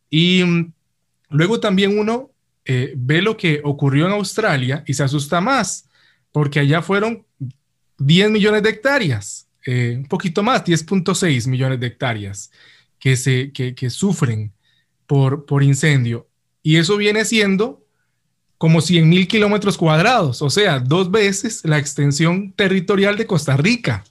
Y 0.09 0.43
mm, 0.43 0.73
luego 1.29 1.59
también 1.59 1.99
uno 1.99 2.31
eh, 2.65 2.93
ve 2.97 3.21
lo 3.21 3.37
que 3.37 3.61
ocurrió 3.63 4.07
en 4.07 4.13
Australia 4.13 4.83
y 4.87 4.95
se 4.95 5.03
asusta 5.03 5.39
más, 5.39 5.87
porque 6.33 6.59
allá 6.59 6.81
fueron 6.81 7.25
10 7.99 8.31
millones 8.31 8.63
de 8.63 8.69
hectáreas, 8.69 9.47
eh, 9.65 9.95
un 9.97 10.07
poquito 10.07 10.43
más, 10.43 10.65
10.6 10.65 11.47
millones 11.47 11.79
de 11.79 11.87
hectáreas 11.87 12.51
que, 12.99 13.15
se, 13.15 13.53
que, 13.53 13.73
que 13.73 13.89
sufren 13.89 14.51
por, 15.07 15.45
por 15.45 15.63
incendio. 15.63 16.27
Y 16.61 16.75
eso 16.75 16.97
viene 16.97 17.23
siendo 17.23 17.85
como 18.57 18.81
100 18.81 19.07
mil 19.07 19.27
kilómetros 19.27 19.77
cuadrados, 19.77 20.41
o 20.41 20.49
sea, 20.49 20.79
dos 20.79 21.11
veces 21.11 21.61
la 21.65 21.77
extensión 21.77 22.53
territorial 22.53 23.17
de 23.17 23.27
Costa 23.27 23.57
Rica. 23.57 24.03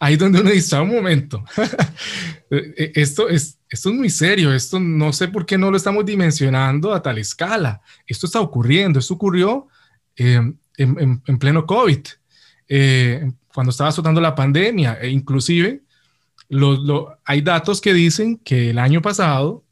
Ahí 0.00 0.16
donde 0.16 0.40
uno 0.40 0.50
dice, 0.50 0.78
un 0.80 0.92
momento, 0.92 1.44
eh, 2.50 2.92
esto, 2.96 3.28
es, 3.28 3.58
esto 3.70 3.90
es 3.90 3.94
muy 3.94 4.10
serio, 4.10 4.52
esto 4.52 4.80
no 4.80 5.12
sé 5.12 5.28
por 5.28 5.46
qué 5.46 5.56
no 5.56 5.70
lo 5.70 5.76
estamos 5.76 6.04
dimensionando 6.04 6.92
a 6.92 7.00
tal 7.00 7.18
escala. 7.18 7.80
Esto 8.06 8.26
está 8.26 8.40
ocurriendo, 8.40 8.98
esto 8.98 9.14
ocurrió 9.14 9.68
eh, 10.16 10.52
en, 10.76 11.22
en, 11.26 11.38
pleno 11.38 11.66
COVID, 11.66 12.00
eh, 12.68 13.30
cuando 13.52 13.70
estaba 13.70 13.90
azotando 13.90 14.20
la 14.20 14.34
pandemia, 14.34 14.98
e 15.00 15.08
inclusive 15.08 15.82
lo, 16.48 17.18
hay 17.24 17.40
datos 17.40 17.80
que 17.80 17.94
dicen 17.94 18.38
que 18.38 18.70
el 18.70 18.78
año 18.78 19.00
pasado 19.02 19.62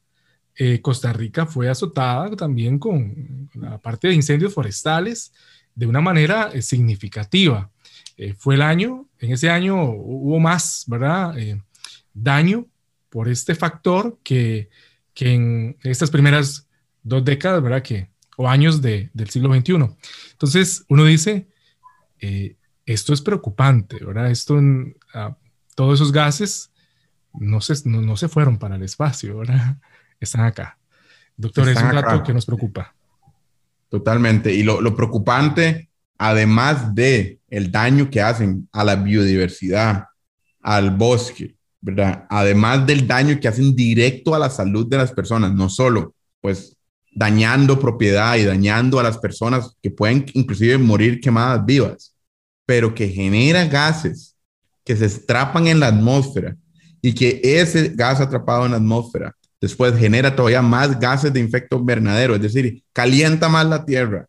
Costa 0.81 1.13
Rica 1.13 1.45
fue 1.45 1.69
azotada 1.69 2.37
también 2.37 2.79
con 2.79 3.51
la 3.55 3.79
parte 3.79 4.07
de 4.07 4.15
incendios 4.15 4.55
forestales 4.55 5.33
de 5.75 5.87
una 5.87 6.01
manera 6.01 6.53
significativa. 6.63 7.73
Eh, 8.17 8.35
fue 8.35 8.55
el 8.55 8.63
año, 8.63 9.09
en 9.19 9.33
ese 9.33 9.51
año 9.51 9.83
hubo 9.83 10.39
más, 10.39 10.85
¿verdad? 10.87 11.37
Eh, 11.39 11.61
daño 12.13 12.67
por 13.09 13.29
este 13.29 13.55
factor 13.55 14.19
que, 14.23 14.69
que, 15.15 15.35
en 15.35 15.77
estas 15.83 16.11
primeras 16.11 16.69
dos 17.03 17.25
décadas, 17.25 17.63
¿verdad? 17.63 17.83
Que, 17.83 18.12
o 18.37 18.49
años 18.49 18.83
de, 18.83 19.11
del 19.13 19.31
siglo 19.31 19.55
XXI. 19.55 19.75
Entonces, 20.33 20.85
uno 20.89 21.05
dice, 21.05 21.49
eh, 22.21 22.57
esto 22.87 23.13
es 23.13 23.21
preocupante, 23.21 24.05
¿verdad? 24.05 24.31
Esto, 24.31 24.61
ah, 25.15 25.37
todos 25.75 26.01
esos 26.01 26.13
gases 26.13 26.71
no 27.35 27.61
se, 27.61 27.75
no, 27.89 28.17
se 28.17 28.29
fueron 28.29 28.59
para 28.59 28.77
el 28.77 28.83
espacio, 28.83 29.39
¿verdad? 29.39 29.79
Están 30.21 30.45
acá. 30.45 30.79
Doctor, 31.37 31.69
es 31.69 31.83
un 31.83 31.91
dato 31.91 32.23
que 32.23 32.35
nos 32.35 32.47
preocupa. 32.47 32.95
Totalmente. 33.89 34.53
Y 34.53 34.63
lo, 34.63 34.81
lo 34.81 34.95
preocupante 34.95 35.91
además 36.23 36.95
de 36.95 37.41
el 37.49 37.73
daño 37.73 38.09
que 38.09 38.21
hacen 38.21 38.69
a 38.71 38.85
la 38.85 38.95
biodiversidad, 38.95 40.07
al 40.61 40.93
bosque, 40.93 41.57
¿verdad? 41.81 42.27
Además 42.31 42.87
del 42.87 43.09
daño 43.09 43.41
que 43.41 43.49
hacen 43.49 43.75
directo 43.75 44.33
a 44.35 44.39
la 44.39 44.49
salud 44.49 44.87
de 44.87 44.99
las 44.99 45.11
personas, 45.11 45.53
no 45.53 45.69
solo 45.69 46.15
pues 46.41 46.77
dañando 47.13 47.79
propiedad 47.79 48.37
y 48.37 48.45
dañando 48.45 48.99
a 48.99 49.03
las 49.03 49.19
personas 49.19 49.77
que 49.83 49.91
pueden 49.91 50.27
inclusive 50.35 50.79
morir 50.79 51.21
quemadas 51.21 51.65
vivas, 51.65 52.15
pero 52.67 52.95
que 52.95 53.09
genera 53.09 53.67
gases 53.67 54.35
que 54.85 54.97
se 54.97 55.07
estrapan 55.07 55.67
en 55.67 55.81
la 55.81 55.89
atmósfera 55.89 56.57
y 57.01 57.13
que 57.13 57.41
ese 57.43 57.91
gas 57.95 58.21
atrapado 58.21 58.65
en 58.65 58.73
la 58.73 58.79
atmósfera 58.79 59.35
después 59.61 59.97
genera 59.97 60.35
todavía 60.35 60.63
más 60.63 60.99
gases 60.99 61.33
de 61.33 61.41
efecto 61.41 61.79
invernadero, 61.79 62.35
es 62.35 62.43
decir, 62.43 62.83
calienta 62.93 63.49
más 63.49 63.67
la 63.67 63.85
tierra. 63.85 64.27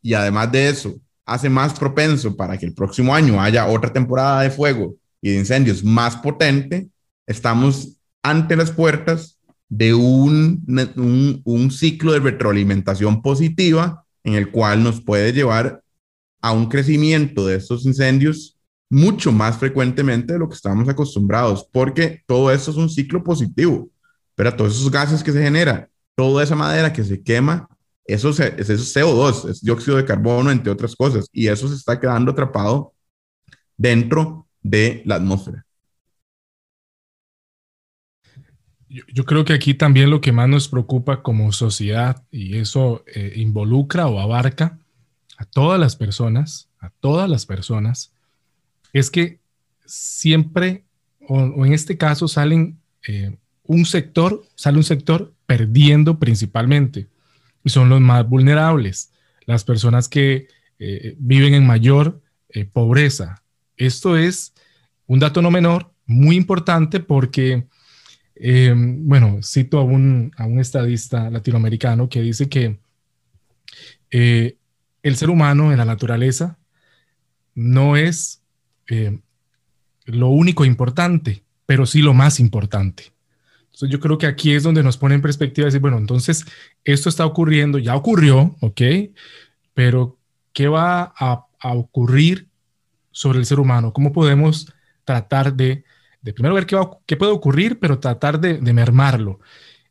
Y 0.00 0.14
además 0.14 0.50
de 0.50 0.68
eso, 0.68 0.94
hace 1.24 1.48
más 1.48 1.78
propenso 1.78 2.36
para 2.36 2.58
que 2.58 2.66
el 2.66 2.74
próximo 2.74 3.14
año 3.14 3.40
haya 3.40 3.66
otra 3.66 3.92
temporada 3.92 4.42
de 4.42 4.50
fuego 4.50 4.96
y 5.20 5.30
de 5.30 5.38
incendios 5.38 5.84
más 5.84 6.16
potente, 6.16 6.88
estamos 7.26 7.96
ante 8.22 8.56
las 8.56 8.72
puertas 8.72 9.38
de 9.74 9.94
un, 9.94 11.42
un, 11.46 11.70
ciclo 11.70 12.12
de 12.12 12.20
retroalimentación 12.20 13.22
positiva 13.22 14.04
en 14.22 14.34
el 14.34 14.50
cual 14.50 14.84
nos 14.84 15.00
puede 15.00 15.32
llevar 15.32 15.82
a 16.42 16.52
un 16.52 16.68
crecimiento 16.68 17.46
de 17.46 17.56
estos 17.56 17.86
incendios 17.86 18.58
mucho 18.90 19.32
más 19.32 19.56
frecuentemente 19.56 20.34
de 20.34 20.38
lo 20.38 20.46
que 20.50 20.56
estamos 20.56 20.86
acostumbrados, 20.90 21.66
porque 21.72 22.22
todo 22.26 22.52
eso 22.52 22.70
es 22.70 22.76
un 22.76 22.90
ciclo 22.90 23.24
positivo. 23.24 23.88
Pero 24.34 24.54
todos 24.54 24.76
esos 24.76 24.90
gases 24.90 25.24
que 25.24 25.32
se 25.32 25.42
generan, 25.42 25.88
toda 26.14 26.44
esa 26.44 26.54
madera 26.54 26.92
que 26.92 27.02
se 27.02 27.22
quema, 27.22 27.66
eso, 28.04 28.28
es, 28.28 28.38
CO2, 28.38 29.48
es 29.48 29.62
dióxido 29.62 29.96
de 29.96 30.04
carbono, 30.04 30.50
entre 30.50 30.70
otras 30.70 30.94
cosas, 30.94 31.30
y 31.32 31.46
eso 31.46 31.66
se 31.66 31.76
está 31.76 31.98
quedando 31.98 32.32
atrapado 32.32 32.92
dentro 33.78 34.46
de 34.60 35.02
la 35.06 35.14
atmósfera. 35.14 35.64
Yo, 39.12 39.24
creo 39.24 39.44
que 39.44 39.54
aquí 39.54 39.74
también 39.74 40.10
lo 40.10 40.20
que 40.20 40.32
más 40.32 40.48
nos 40.48 40.68
preocupa 40.68 41.22
como 41.22 41.52
sociedad, 41.52 42.22
y 42.30 42.58
eso 42.58 43.04
eh, 43.14 43.32
involucra 43.36 44.06
o 44.06 44.20
abarca 44.20 44.78
a 45.38 45.44
todas 45.44 45.80
las 45.80 45.96
personas, 45.96 46.68
a 46.78 46.90
todas 46.90 47.28
las 47.28 47.46
personas, 47.46 48.12
es 48.92 49.10
que 49.10 49.40
siempre, 49.86 50.84
o, 51.28 51.64
en 51.64 51.72
este 51.72 51.96
caso, 51.96 52.28
salen 52.28 52.78
eh, 53.06 53.36
un 53.64 53.84
sector, 53.86 54.42
sale 54.54 54.76
un 54.76 54.84
sector 54.84 55.32
perdiendo 55.46 56.18
principalmente 56.18 57.08
y 57.64 57.70
son 57.70 57.88
los 57.88 58.00
más 58.00 58.28
vulnerables, 58.28 59.12
las 59.46 59.64
personas 59.64 60.08
que 60.08 60.48
eh, 60.78 61.14
viven 61.18 61.54
en 61.54 61.66
mayor 61.66 62.20
eh, 62.48 62.64
pobreza. 62.64 63.42
Esto 63.76 64.16
es 64.16 64.52
un 65.06 65.18
dato 65.18 65.42
no 65.42 65.50
menor, 65.50 65.92
muy 66.06 66.36
importante 66.36 67.00
porque, 67.00 67.66
em, 68.42 69.06
bueno, 69.06 69.40
cito 69.42 69.78
a 69.78 69.84
un, 69.84 70.32
estadista 70.58 71.30
latinoamericano 71.30 72.08
que 72.08 72.22
dice 72.22 72.48
que 72.48 72.78
eh, 74.10 74.56
el 75.02 75.16
ser 75.16 75.30
humano 75.30 75.72
en 75.72 75.78
la 75.78 75.84
naturaleza 75.84 76.58
no 77.54 77.96
es 77.96 78.42
lo 80.04 80.28
único 80.28 80.64
importante, 80.64 81.44
pero 81.66 81.86
sí 81.86 82.02
lo 82.02 82.12
más 82.12 82.40
importante. 82.40 83.12
Entonces 83.66 83.88
yo 83.88 84.00
creo 84.00 84.18
que 84.18 84.26
aquí 84.26 84.52
es 84.52 84.62
donde 84.62 84.82
nos 84.82 84.98
pone 84.98 85.14
en 85.14 85.22
perspectiva 85.22 85.64
decir, 85.64 85.80
bueno, 85.80 85.96
entonces 85.96 86.44
esto 86.84 87.08
está 87.08 87.24
ocurriendo, 87.24 87.78
ya 87.78 87.96
ocurrió, 87.96 88.54
¿ok? 88.60 88.82
Pero 89.72 90.18
¿qué 90.52 90.68
va 90.68 91.14
a, 91.16 91.46
ocurrir 91.74 92.48
sobre 93.12 93.38
el 93.38 93.46
ser 93.46 93.60
humano? 93.60 93.92
¿Cómo 93.92 94.12
podemos 94.12 94.70
tratar 95.04 95.54
de, 95.54 95.84
de 96.22 96.32
primero 96.32 96.54
ver 96.54 96.66
qué, 96.66 96.78
qué, 97.06 97.16
puede 97.16 97.32
ocurrir, 97.32 97.78
pero 97.78 97.98
tratar 97.98 98.40
de, 98.40 98.58
de 98.58 98.72
mermarlo? 98.72 99.40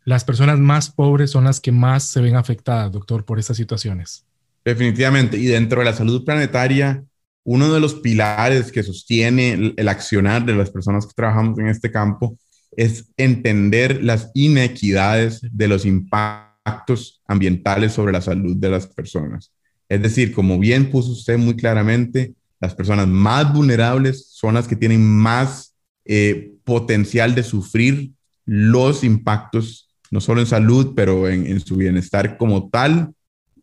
Las 0.04 0.24
personas 0.24 0.58
más 0.58 0.90
pobres 0.90 1.32
son 1.32 1.44
las 1.44 1.60
que 1.60 1.72
más 1.72 2.06
se 2.06 2.22
ven 2.22 2.36
afectadas, 2.36 2.92
doctor, 2.92 3.24
por 3.24 3.38
estas 3.38 3.58
situaciones. 3.58 4.26
Definitivamente. 4.66 5.38
Y 5.38 5.46
dentro 5.46 5.80
de 5.80 5.86
la 5.86 5.94
salud 5.94 6.26
planetaria, 6.26 7.04
uno 7.44 7.74
de 7.74 7.80
los 7.80 7.96
pilares 7.96 8.72
que 8.72 8.84
sostiene 8.84 9.54
el, 9.54 9.74
el, 9.78 9.88
accionar 9.88 10.46
de 10.46 10.56
las 10.56 10.70
personas 10.70 11.06
que 11.06 11.14
trabajamos 11.16 11.60
en 11.60 11.68
este 11.68 11.92
campo 11.92 12.38
es 12.76 13.12
entender 13.18 14.04
las 14.04 14.32
inequidades 14.34 15.42
de 15.42 15.68
los 15.68 15.86
impactos 15.86 17.22
ambientales 17.28 17.94
sobre 17.94 18.14
la 18.14 18.22
salud 18.22 18.56
de 18.56 18.70
las 18.70 18.88
personas. 18.88 19.52
Es 19.90 20.02
decir, 20.02 20.34
como 20.34 20.58
bien 20.58 20.90
puso 20.90 21.12
usted 21.12 21.38
muy 21.38 21.56
claramente, 21.56 22.34
las 22.60 22.76
personas 22.76 23.08
más 23.08 23.52
vulnerables 23.52 24.28
son 24.30 24.54
las 24.54 24.68
que 24.68 24.76
tienen 24.76 25.04
más 25.04 25.71
eh, 26.14 26.52
potencial 26.66 27.34
de 27.36 27.42
sufrir 27.42 28.12
los 28.46 29.02
impactos, 29.06 29.88
no 30.10 30.20
solo 30.20 30.42
en 30.42 30.46
salud, 30.46 30.92
pero 30.94 31.30
en, 31.30 31.58
su 31.62 31.78
bienestar 31.78 32.36
como 32.36 32.70
tal. 32.70 33.14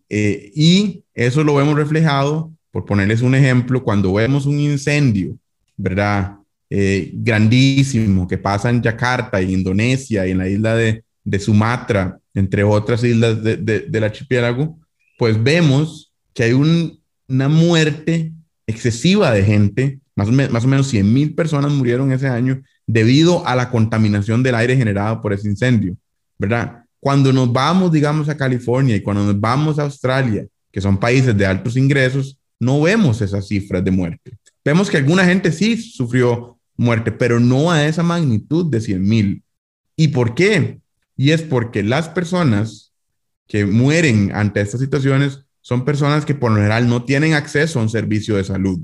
Eh, 0.09 0.51
y 0.55 1.05
eso 1.13 1.45
lo 1.45 1.57
vemos 1.57 1.77
reflejado, 1.77 2.51
por 2.71 2.87
ponerles 2.87 3.21
un 3.21 3.35
ejemplo, 3.35 3.85
cuando 3.85 4.15
vemos 4.15 4.47
un 4.47 4.59
incendio, 4.61 5.37
¿verdad? 5.77 6.37
Eh, 6.71 7.11
grandísimo 7.13 8.27
que 8.27 8.39
pasa 8.39 8.71
en 8.71 8.81
Yakarta, 8.81 9.43
en 9.43 9.51
Indonesia 9.51 10.27
y 10.27 10.31
en 10.31 10.39
la 10.39 10.49
isla 10.49 10.75
de, 10.75 11.05
de 11.25 11.39
Sumatra, 11.39 12.19
entre 12.33 12.65
otras 12.65 13.05
islas 13.05 13.45
de, 13.45 13.59
de, 13.59 13.81
del 13.81 14.05
archipiélago, 14.05 14.79
pues 15.19 15.43
vemos 15.43 16.15
que 16.33 16.45
hay 16.45 16.53
un, 16.55 16.99
una 17.29 17.51
muerte 17.51 18.33
excesiva 18.67 19.33
de 19.33 19.45
gente, 19.45 20.01
más 20.19 20.29
o, 20.29 20.33
más 20.33 20.65
o 20.65 20.69
menos 20.69 20.89
100 20.89 21.15
mil 21.15 21.33
personas 21.33 21.71
murieron 21.71 22.11
ese 22.11 22.27
año 22.27 22.61
debido 22.89 23.47
a 23.47 23.55
la 23.55 23.71
contaminación 23.71 24.43
del 24.43 24.57
aire 24.57 24.77
generado 24.77 25.21
por 25.21 25.33
ese 25.33 25.47
incendio, 25.49 25.97
¿verdad? 26.37 26.83
Cuando 26.99 27.33
nos 27.33 27.53
vamos, 27.53 27.93
digamos, 27.93 28.29
a 28.29 28.37
California 28.37 28.97
y 28.97 29.01
cuando 29.01 29.25
nos 29.25 29.41
vamos 29.41 29.79
a 29.79 29.85
Australia, 29.85 30.45
que 30.73 30.81
son 30.81 30.99
países 30.99 31.39
de 31.39 31.47
altos 31.47 31.77
ingresos, 31.77 32.37
no 32.59 32.81
vemos 32.81 33.23
esas 33.23 33.47
cifras 33.47 33.85
de 33.85 33.93
muerte. 33.93 34.33
Vemos 34.65 34.91
que 34.91 34.97
alguna 34.97 35.25
gente 35.25 35.53
sí 35.53 35.77
sufrió 35.77 36.59
muerte, 36.77 37.13
pero 37.13 37.39
no 37.39 37.71
a 37.71 37.87
esa 37.87 38.03
magnitud 38.03 38.69
de 38.69 38.81
100 38.81 39.01
mil. 39.01 39.45
¿Y 39.95 40.09
por 40.09 40.35
qué? 40.35 40.81
Y 41.17 41.31
es 41.31 41.43
porque 41.43 41.85
las 41.85 42.09
personas 42.09 42.93
que 43.47 43.67
mueren 43.67 44.33
ante 44.35 44.61
estas 44.63 44.81
situaciones 44.81 45.45
son 45.61 45.85
personas 45.85 46.25
que 46.25 46.35
por 46.35 46.51
lo 46.51 46.57
general 46.57 46.89
no 46.89 47.05
tienen 47.05 47.35
acceso 47.35 47.79
a 47.79 47.83
un 47.83 47.89
servicio 47.89 48.35
de 48.35 48.43
salud 48.43 48.81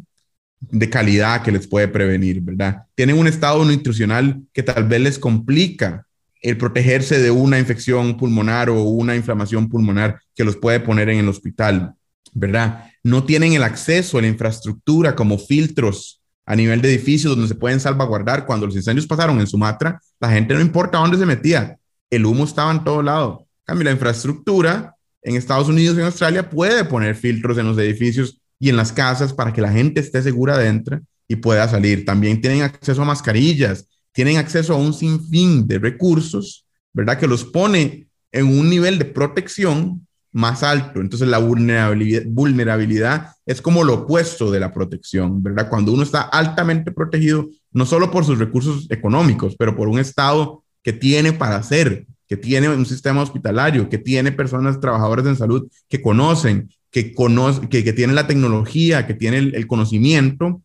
de 0.60 0.90
calidad 0.90 1.42
que 1.42 1.52
les 1.52 1.66
puede 1.66 1.88
prevenir, 1.88 2.40
¿verdad? 2.40 2.84
Tienen 2.94 3.18
un 3.18 3.26
estado 3.26 3.64
nutricional 3.64 4.42
que 4.52 4.62
tal 4.62 4.84
vez 4.84 5.00
les 5.00 5.18
complica 5.18 6.06
el 6.40 6.58
protegerse 6.58 7.18
de 7.20 7.30
una 7.30 7.58
infección 7.58 8.16
pulmonar 8.16 8.68
o 8.68 8.82
una 8.82 9.16
inflamación 9.16 9.68
pulmonar 9.68 10.20
que 10.34 10.44
los 10.44 10.56
puede 10.56 10.80
poner 10.80 11.08
en 11.08 11.18
el 11.18 11.28
hospital, 11.28 11.94
¿verdad? 12.32 12.90
No 13.02 13.24
tienen 13.24 13.54
el 13.54 13.62
acceso 13.62 14.18
a 14.18 14.22
la 14.22 14.28
infraestructura 14.28 15.14
como 15.14 15.38
filtros 15.38 16.20
a 16.46 16.54
nivel 16.54 16.82
de 16.82 16.90
edificios 16.90 17.34
donde 17.34 17.48
se 17.48 17.54
pueden 17.54 17.80
salvaguardar. 17.80 18.44
Cuando 18.44 18.66
los 18.66 18.76
incendios 18.76 19.06
pasaron 19.06 19.40
en 19.40 19.46
Sumatra, 19.46 20.00
la 20.20 20.30
gente 20.30 20.54
no 20.54 20.60
importa 20.60 20.98
dónde 20.98 21.16
se 21.16 21.26
metía, 21.26 21.78
el 22.10 22.26
humo 22.26 22.44
estaba 22.44 22.70
en 22.70 22.84
todo 22.84 23.02
lado. 23.02 23.46
cambio, 23.64 23.84
la 23.84 23.92
infraestructura 23.92 24.94
en 25.22 25.36
Estados 25.36 25.68
Unidos 25.68 25.96
y 25.96 26.00
en 26.00 26.06
Australia 26.06 26.48
puede 26.48 26.84
poner 26.84 27.14
filtros 27.14 27.56
en 27.56 27.66
los 27.66 27.78
edificios 27.78 28.40
y 28.58 28.68
en 28.68 28.76
las 28.76 28.92
casas 28.92 29.32
para 29.32 29.52
que 29.52 29.60
la 29.60 29.72
gente 29.72 30.00
esté 30.00 30.22
segura 30.22 30.56
dentro 30.58 31.00
y 31.28 31.36
pueda 31.36 31.68
salir. 31.68 32.04
También 32.04 32.40
tienen 32.40 32.62
acceso 32.62 33.02
a 33.02 33.04
mascarillas, 33.04 33.88
tienen 34.12 34.36
acceso 34.36 34.74
a 34.74 34.78
un 34.78 34.92
sinfín 34.92 35.66
de 35.66 35.78
recursos, 35.78 36.66
¿verdad? 36.92 37.18
Que 37.18 37.26
los 37.26 37.44
pone 37.44 38.06
en 38.32 38.46
un 38.46 38.68
nivel 38.68 38.98
de 38.98 39.04
protección 39.04 40.06
más 40.32 40.62
alto. 40.62 41.00
Entonces 41.00 41.28
la 41.28 41.38
vulnerabilidad, 41.38 42.22
vulnerabilidad 42.26 43.32
es 43.46 43.62
como 43.62 43.84
lo 43.84 43.94
opuesto 43.94 44.50
de 44.50 44.60
la 44.60 44.72
protección, 44.72 45.42
¿verdad? 45.42 45.68
Cuando 45.68 45.92
uno 45.92 46.02
está 46.02 46.22
altamente 46.22 46.90
protegido, 46.90 47.48
no 47.72 47.86
solo 47.86 48.10
por 48.10 48.24
sus 48.24 48.38
recursos 48.38 48.86
económicos, 48.90 49.54
pero 49.56 49.76
por 49.76 49.88
un 49.88 49.98
Estado 49.98 50.64
que 50.82 50.92
tiene 50.92 51.32
para 51.32 51.56
hacer, 51.56 52.06
que 52.28 52.36
tiene 52.36 52.68
un 52.68 52.86
sistema 52.86 53.22
hospitalario, 53.22 53.88
que 53.88 53.98
tiene 53.98 54.32
personas 54.32 54.80
trabajadoras 54.80 55.26
en 55.26 55.36
salud 55.36 55.68
que 55.88 56.02
conocen, 56.02 56.68
que, 56.94 57.12
conoce, 57.12 57.68
que, 57.68 57.82
que 57.82 57.92
tienen 57.92 58.14
la 58.14 58.28
tecnología, 58.28 59.04
que 59.04 59.14
tienen 59.14 59.50
el, 59.52 59.66
conocimiento, 59.66 60.62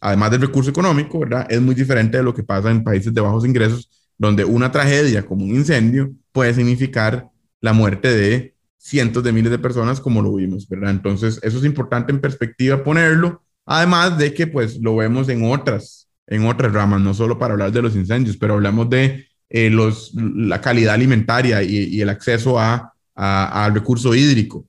además 0.00 0.32
del 0.32 0.40
recurso 0.40 0.70
económico, 0.70 1.20
¿verdad? 1.20 1.46
Es 1.48 1.60
muy 1.60 1.76
diferente 1.76 2.16
de 2.16 2.24
lo 2.24 2.34
que 2.34 2.42
pasa 2.42 2.72
en 2.72 2.82
países 2.82 3.14
de 3.14 3.20
bajos 3.20 3.46
ingresos, 3.46 3.88
donde 4.18 4.44
una 4.44 4.72
tragedia 4.72 5.24
como 5.24 5.44
un 5.44 5.54
incendio 5.54 6.10
puede 6.32 6.52
significar 6.52 7.28
la 7.60 7.72
muerte 7.72 8.10
de 8.10 8.56
cientos 8.76 9.22
de 9.22 9.30
miles 9.30 9.52
de 9.52 9.58
personas, 9.60 10.00
como 10.00 10.20
lo 10.20 10.34
vimos, 10.34 10.68
¿verdad? 10.68 10.90
Entonces, 10.90 11.38
eso 11.44 11.58
es 11.58 11.64
importante 11.64 12.10
en 12.10 12.20
perspectiva 12.20 12.82
ponerlo, 12.82 13.44
además 13.64 14.18
de 14.18 14.34
que, 14.34 14.48
pues, 14.48 14.80
lo 14.80 14.96
vemos 14.96 15.28
en 15.28 15.44
otras, 15.44 16.08
en 16.26 16.44
otras 16.44 16.72
ramas, 16.72 17.00
no 17.02 17.14
solo 17.14 17.38
para 17.38 17.52
hablar 17.52 17.70
de 17.70 17.82
los 17.82 17.94
incendios, 17.94 18.36
pero 18.36 18.54
hablamos 18.54 18.90
de 18.90 19.28
eh, 19.48 19.70
los, 19.70 20.12
la 20.12 20.60
calidad 20.60 20.94
alimentaria 20.94 21.62
y, 21.62 22.00
el 22.00 22.08
acceso 22.08 22.58
a, 22.58 22.92
al 23.14 23.74
recurso 23.74 24.12
hídrico. 24.12 24.66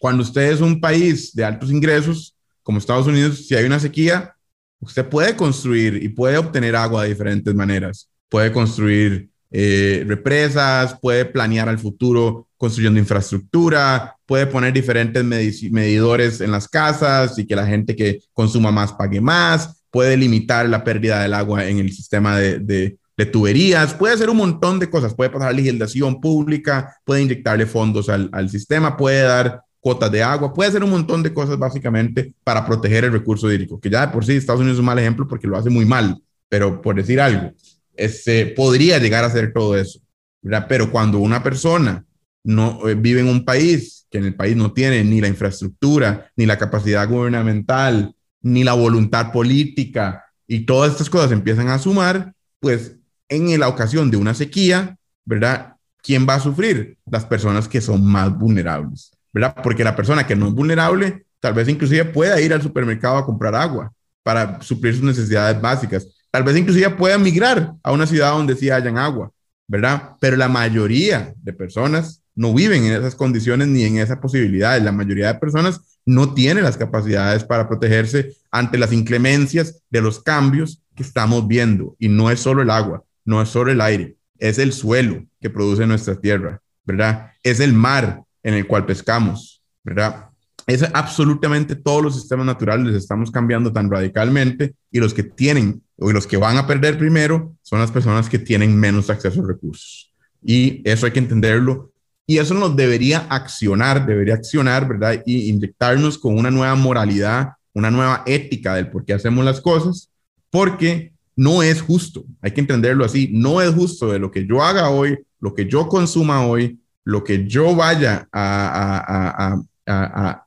Cuando 0.00 0.22
usted 0.22 0.50
es 0.50 0.62
un 0.62 0.80
país 0.80 1.34
de 1.34 1.44
altos 1.44 1.70
ingresos, 1.70 2.34
como 2.62 2.78
Estados 2.78 3.06
Unidos, 3.06 3.46
si 3.46 3.54
hay 3.54 3.66
una 3.66 3.78
sequía, 3.78 4.34
usted 4.80 5.06
puede 5.06 5.36
construir 5.36 6.02
y 6.02 6.08
puede 6.08 6.38
obtener 6.38 6.74
agua 6.74 7.02
de 7.02 7.10
diferentes 7.10 7.54
maneras. 7.54 8.08
Puede 8.30 8.50
construir 8.50 9.28
eh, 9.50 10.02
represas, 10.06 10.96
puede 11.02 11.26
planear 11.26 11.68
al 11.68 11.78
futuro 11.78 12.48
construyendo 12.56 12.98
infraestructura, 12.98 14.16
puede 14.24 14.46
poner 14.46 14.72
diferentes 14.72 15.22
medidores 15.22 16.40
en 16.40 16.50
las 16.50 16.66
casas 16.66 17.38
y 17.38 17.46
que 17.46 17.54
la 17.54 17.66
gente 17.66 17.94
que 17.94 18.20
consuma 18.32 18.70
más 18.70 18.94
pague 18.94 19.20
más, 19.20 19.82
puede 19.90 20.16
limitar 20.16 20.66
la 20.66 20.82
pérdida 20.82 21.20
del 21.20 21.34
agua 21.34 21.66
en 21.66 21.78
el 21.78 21.92
sistema 21.92 22.38
de, 22.38 22.58
de, 22.58 22.96
de 23.18 23.26
tuberías, 23.26 23.92
puede 23.92 24.14
hacer 24.14 24.30
un 24.30 24.38
montón 24.38 24.78
de 24.78 24.88
cosas, 24.88 25.14
puede 25.14 25.28
pasar 25.28 25.54
legislación 25.54 26.22
pública, 26.22 26.96
puede 27.04 27.20
inyectarle 27.20 27.66
fondos 27.66 28.08
al, 28.08 28.30
al, 28.32 28.48
sistema, 28.48 28.96
puede 28.96 29.22
dar 29.24 29.62
cuotas 29.80 30.12
de 30.12 30.22
agua, 30.22 30.52
puede 30.52 30.68
hacer 30.68 30.84
un 30.84 30.90
montón 30.90 31.22
de 31.22 31.32
cosas 31.32 31.58
básicamente 31.58 32.34
para 32.44 32.64
proteger 32.66 33.04
el 33.04 33.12
recurso 33.12 33.50
hídrico, 33.50 33.80
que 33.80 33.90
ya 33.90 34.06
de 34.06 34.12
por 34.12 34.24
sí 34.24 34.34
Estados 34.34 34.60
Unidos 34.60 34.76
es 34.76 34.80
un 34.80 34.86
mal 34.86 34.98
ejemplo 34.98 35.26
porque 35.26 35.46
lo 35.46 35.56
hace 35.56 35.70
muy 35.70 35.84
mal, 35.84 36.22
pero 36.48 36.80
por 36.82 36.96
decir 36.96 37.20
algo, 37.20 37.52
este, 37.94 38.46
podría 38.46 38.98
llegar 38.98 39.24
a 39.24 39.28
hacer 39.28 39.52
todo 39.52 39.76
eso, 39.76 40.00
¿verdad? 40.42 40.66
Pero 40.68 40.90
cuando 40.90 41.18
una 41.18 41.42
persona 41.42 42.04
no 42.44 42.88
eh, 42.88 42.94
vive 42.94 43.20
en 43.20 43.28
un 43.28 43.44
país 43.44 44.06
que 44.10 44.18
en 44.18 44.24
el 44.24 44.34
país 44.34 44.56
no 44.56 44.72
tiene 44.72 45.04
ni 45.04 45.20
la 45.20 45.28
infraestructura, 45.28 46.30
ni 46.36 46.44
la 46.44 46.58
capacidad 46.58 47.08
gubernamental, 47.08 48.14
ni 48.42 48.64
la 48.64 48.72
voluntad 48.72 49.32
política, 49.32 50.24
y 50.46 50.66
todas 50.66 50.92
estas 50.92 51.08
cosas 51.08 51.30
empiezan 51.30 51.68
a 51.68 51.78
sumar, 51.78 52.32
pues 52.58 52.96
en 53.28 53.58
la 53.60 53.68
ocasión 53.68 54.10
de 54.10 54.16
una 54.16 54.34
sequía, 54.34 54.96
¿verdad? 55.24 55.76
¿Quién 56.02 56.26
va 56.28 56.34
a 56.34 56.40
sufrir? 56.40 56.98
Las 57.08 57.24
personas 57.24 57.68
que 57.68 57.80
son 57.80 58.04
más 58.04 58.36
vulnerables, 58.36 59.12
¿verdad? 59.32 59.54
Porque 59.62 59.84
la 59.84 59.96
persona 59.96 60.26
que 60.26 60.36
no 60.36 60.48
es 60.48 60.54
vulnerable, 60.54 61.24
tal 61.40 61.54
vez 61.54 61.68
inclusive 61.68 62.04
pueda 62.04 62.40
ir 62.40 62.52
al 62.52 62.62
supermercado 62.62 63.16
a 63.16 63.26
comprar 63.26 63.54
agua 63.54 63.92
para 64.22 64.60
suplir 64.62 64.94
sus 64.94 65.04
necesidades 65.04 65.60
básicas. 65.60 66.06
Tal 66.30 66.42
vez 66.44 66.56
inclusive 66.56 66.90
pueda 66.90 67.18
migrar 67.18 67.74
a 67.82 67.92
una 67.92 68.06
ciudad 68.06 68.32
donde 68.32 68.54
sí 68.54 68.70
hayan 68.70 68.98
agua, 68.98 69.32
¿verdad? 69.66 70.10
Pero 70.20 70.36
la 70.36 70.48
mayoría 70.48 71.34
de 71.36 71.52
personas 71.52 72.22
no 72.34 72.54
viven 72.54 72.84
en 72.84 72.92
esas 72.92 73.14
condiciones 73.14 73.68
ni 73.68 73.84
en 73.84 73.98
esas 73.98 74.18
posibilidades. 74.18 74.82
La 74.82 74.92
mayoría 74.92 75.32
de 75.32 75.38
personas 75.38 75.80
no 76.06 76.32
tiene 76.34 76.62
las 76.62 76.76
capacidades 76.76 77.44
para 77.44 77.68
protegerse 77.68 78.34
ante 78.50 78.78
las 78.78 78.92
inclemencias 78.92 79.82
de 79.90 80.00
los 80.00 80.22
cambios 80.22 80.82
que 80.94 81.02
estamos 81.02 81.46
viendo. 81.46 81.96
Y 81.98 82.08
no 82.08 82.30
es 82.30 82.40
solo 82.40 82.62
el 82.62 82.70
agua, 82.70 83.04
no 83.24 83.42
es 83.42 83.48
solo 83.48 83.70
el 83.72 83.80
aire, 83.80 84.16
es 84.38 84.58
el 84.58 84.72
suelo 84.72 85.24
que 85.40 85.50
produce 85.50 85.86
nuestra 85.86 86.16
tierra, 86.16 86.60
¿verdad? 86.84 87.32
Es 87.42 87.60
el 87.60 87.72
mar 87.72 88.22
en 88.42 88.54
el 88.54 88.66
cual 88.66 88.86
pescamos, 88.86 89.62
¿verdad? 89.84 90.26
Es 90.66 90.84
absolutamente 90.94 91.74
todos 91.74 92.02
los 92.02 92.14
sistemas 92.14 92.46
naturales 92.46 92.94
estamos 92.94 93.30
cambiando 93.30 93.72
tan 93.72 93.90
radicalmente 93.90 94.74
y 94.90 95.00
los 95.00 95.14
que 95.14 95.22
tienen 95.22 95.82
o 95.96 96.12
los 96.12 96.26
que 96.26 96.36
van 96.36 96.56
a 96.56 96.66
perder 96.66 96.98
primero 96.98 97.56
son 97.62 97.80
las 97.80 97.90
personas 97.90 98.28
que 98.28 98.38
tienen 98.38 98.78
menos 98.78 99.10
acceso 99.10 99.42
a 99.42 99.46
recursos. 99.46 100.12
Y 100.42 100.80
eso 100.88 101.06
hay 101.06 101.12
que 101.12 101.18
entenderlo 101.18 101.90
y 102.26 102.38
eso 102.38 102.54
nos 102.54 102.76
debería 102.76 103.26
accionar, 103.28 104.06
debería 104.06 104.34
accionar, 104.34 104.86
¿verdad? 104.86 105.20
Y 105.26 105.50
inyectarnos 105.50 106.16
con 106.16 106.38
una 106.38 106.50
nueva 106.50 106.76
moralidad, 106.76 107.54
una 107.74 107.90
nueva 107.90 108.22
ética 108.24 108.76
del 108.76 108.88
por 108.88 109.04
qué 109.04 109.14
hacemos 109.14 109.44
las 109.44 109.60
cosas, 109.60 110.10
porque 110.48 111.12
no 111.34 111.62
es 111.62 111.82
justo, 111.82 112.24
hay 112.40 112.52
que 112.52 112.60
entenderlo 112.60 113.04
así, 113.04 113.30
no 113.32 113.60
es 113.60 113.74
justo 113.74 114.12
de 114.12 114.20
lo 114.20 114.30
que 114.30 114.46
yo 114.46 114.62
haga 114.62 114.90
hoy, 114.90 115.18
lo 115.40 115.54
que 115.54 115.66
yo 115.66 115.88
consuma 115.88 116.46
hoy, 116.46 116.78
lo 117.10 117.24
que 117.24 117.46
yo 117.46 117.74
vaya 117.74 118.28
a, 118.30 119.02
a, 119.08 119.62
a, 119.86 120.46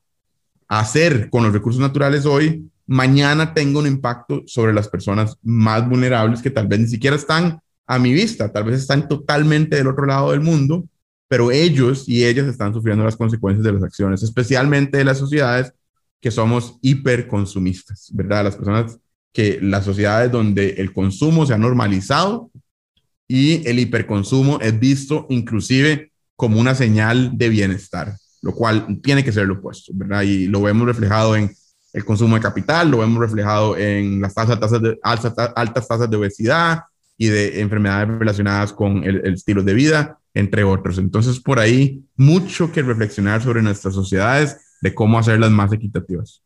a 0.69 0.79
hacer 0.79 1.29
con 1.29 1.43
los 1.43 1.51
recursos 1.51 1.81
naturales 1.81 2.25
hoy, 2.25 2.69
mañana 2.87 3.53
tenga 3.53 3.79
un 3.79 3.87
impacto 3.87 4.43
sobre 4.45 4.73
las 4.73 4.87
personas 4.87 5.37
más 5.43 5.87
vulnerables 5.87 6.41
que 6.41 6.49
tal 6.49 6.67
vez 6.67 6.79
ni 6.79 6.87
siquiera 6.87 7.17
están 7.17 7.59
a 7.85 7.99
mi 7.99 8.13
vista, 8.13 8.49
tal 8.49 8.63
vez 8.63 8.79
están 8.79 9.09
totalmente 9.09 9.75
del 9.75 9.87
otro 9.87 10.05
lado 10.05 10.31
del 10.31 10.39
mundo, 10.39 10.85
pero 11.27 11.51
ellos 11.51 12.07
y 12.07 12.23
ellas 12.23 12.47
están 12.47 12.73
sufriendo 12.73 13.03
las 13.03 13.17
consecuencias 13.17 13.65
de 13.65 13.73
las 13.73 13.83
acciones, 13.83 14.23
especialmente 14.23 14.97
de 14.97 15.03
las 15.03 15.17
sociedades 15.17 15.73
que 16.21 16.31
somos 16.31 16.77
hiperconsumistas, 16.81 18.09
¿verdad? 18.13 18.45
Las 18.45 18.55
personas 18.55 18.97
que 19.33 19.59
las 19.61 19.83
sociedades 19.83 20.31
donde 20.31 20.75
el 20.77 20.93
consumo 20.93 21.45
se 21.45 21.53
ha 21.53 21.57
normalizado 21.57 22.51
y 23.27 23.67
el 23.67 23.79
hiperconsumo 23.79 24.61
es 24.61 24.79
visto 24.79 25.25
inclusive 25.29 26.12
como 26.35 26.59
una 26.59 26.75
señal 26.75 27.37
de 27.37 27.49
bienestar, 27.49 28.15
lo 28.41 28.53
cual 28.53 28.99
tiene 29.01 29.23
que 29.23 29.31
ser 29.31 29.47
lo 29.47 29.55
opuesto, 29.55 29.91
¿verdad? 29.95 30.23
Y 30.23 30.47
lo 30.47 30.61
vemos 30.61 30.87
reflejado 30.87 31.35
en 31.35 31.51
el 31.93 32.05
consumo 32.05 32.35
de 32.35 32.41
capital, 32.41 32.89
lo 32.89 32.99
vemos 32.99 33.19
reflejado 33.19 33.77
en 33.77 34.21
las 34.21 34.33
tasas, 34.33 34.59
tasas 34.59 34.81
de, 34.81 34.99
altas, 35.03 35.33
altas 35.55 35.87
tasas 35.87 36.09
de 36.09 36.17
obesidad 36.17 36.83
y 37.17 37.27
de 37.27 37.61
enfermedades 37.61 38.07
relacionadas 38.07 38.73
con 38.73 39.03
el, 39.03 39.21
el 39.25 39.33
estilo 39.35 39.61
de 39.63 39.73
vida, 39.73 40.17
entre 40.33 40.63
otros. 40.63 40.97
Entonces, 40.97 41.39
por 41.39 41.59
ahí, 41.59 42.03
mucho 42.15 42.71
que 42.71 42.81
reflexionar 42.81 43.43
sobre 43.43 43.61
nuestras 43.61 43.93
sociedades, 43.93 44.57
de 44.83 44.93
cómo 44.93 45.17
hacerlas 45.17 45.49
más 45.49 45.71
equitativas. 45.71 46.43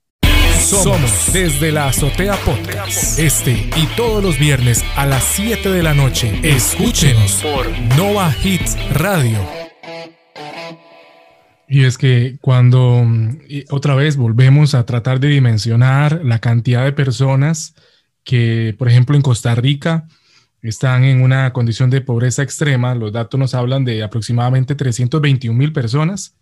Somos 0.60 1.34
desde 1.34 1.72
la 1.72 1.88
Azotea 1.88 2.36
Podcast. 2.46 3.18
Este 3.20 3.70
y 3.76 3.88
todos 3.96 4.24
los 4.24 4.38
viernes 4.38 4.84
a 4.96 5.06
las 5.06 5.24
7 5.24 5.70
de 5.70 5.82
la 5.82 5.94
noche. 5.94 6.40
Escúchenos 6.44 7.42
por 7.42 7.68
Nova 7.98 8.34
Hits 8.44 8.78
Radio. 8.94 9.67
Y 11.70 11.84
es 11.84 11.98
que 11.98 12.38
cuando 12.40 13.06
otra 13.70 13.96
vez 13.96 14.16
volvemos 14.16 14.74
a 14.74 14.86
tratar 14.86 15.20
de 15.20 15.28
dimensionar 15.28 16.22
la 16.24 16.40
cantidad 16.40 16.86
de 16.86 16.94
personas 16.94 17.76
que, 18.24 18.74
por 18.78 18.88
ejemplo, 18.88 19.16
en 19.16 19.22
Costa 19.22 19.54
Rica 19.54 20.08
están 20.62 21.04
en 21.04 21.22
una 21.22 21.52
condición 21.54 21.90
de 21.90 22.02
pobreza 22.02 22.42
extrema, 22.42 22.96
los 22.96 23.12
datos 23.12 23.40
nos 23.40 23.54
hablan 23.54 23.86
de 23.86 24.04
aproximadamente 24.04 24.76
321 24.76 25.58
mil 25.58 25.74
personas, 25.74 26.36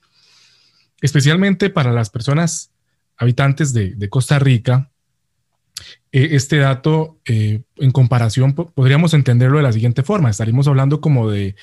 especialmente 1.01 1.69
para 1.69 1.91
las 1.91 2.09
personas 2.09 2.71
habitantes 3.17 3.73
de, 3.73 4.09
Costa 4.09 4.39
Rica, 4.39 4.91
eh, 6.11 6.29
este 6.31 6.57
dato, 6.57 7.19
eh, 7.25 7.63
en 7.77 7.91
comparación, 7.91 8.53
podríamos 8.53 9.13
entenderlo 9.13 9.57
de 9.57 9.63
la 9.63 9.73
siguiente 9.73 10.03
forma. 10.03 10.29
Estaríamos 10.29 10.67
hablando 10.67 11.01
como 11.01 11.29
de 11.29 11.55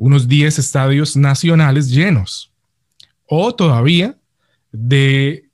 unos 0.00 0.28
10 0.28 0.58
estadios 0.58 1.14
nacionales 1.14 1.90
llenos. 1.90 2.50
O 3.26 3.54
todavía 3.54 4.16
de 4.72 5.50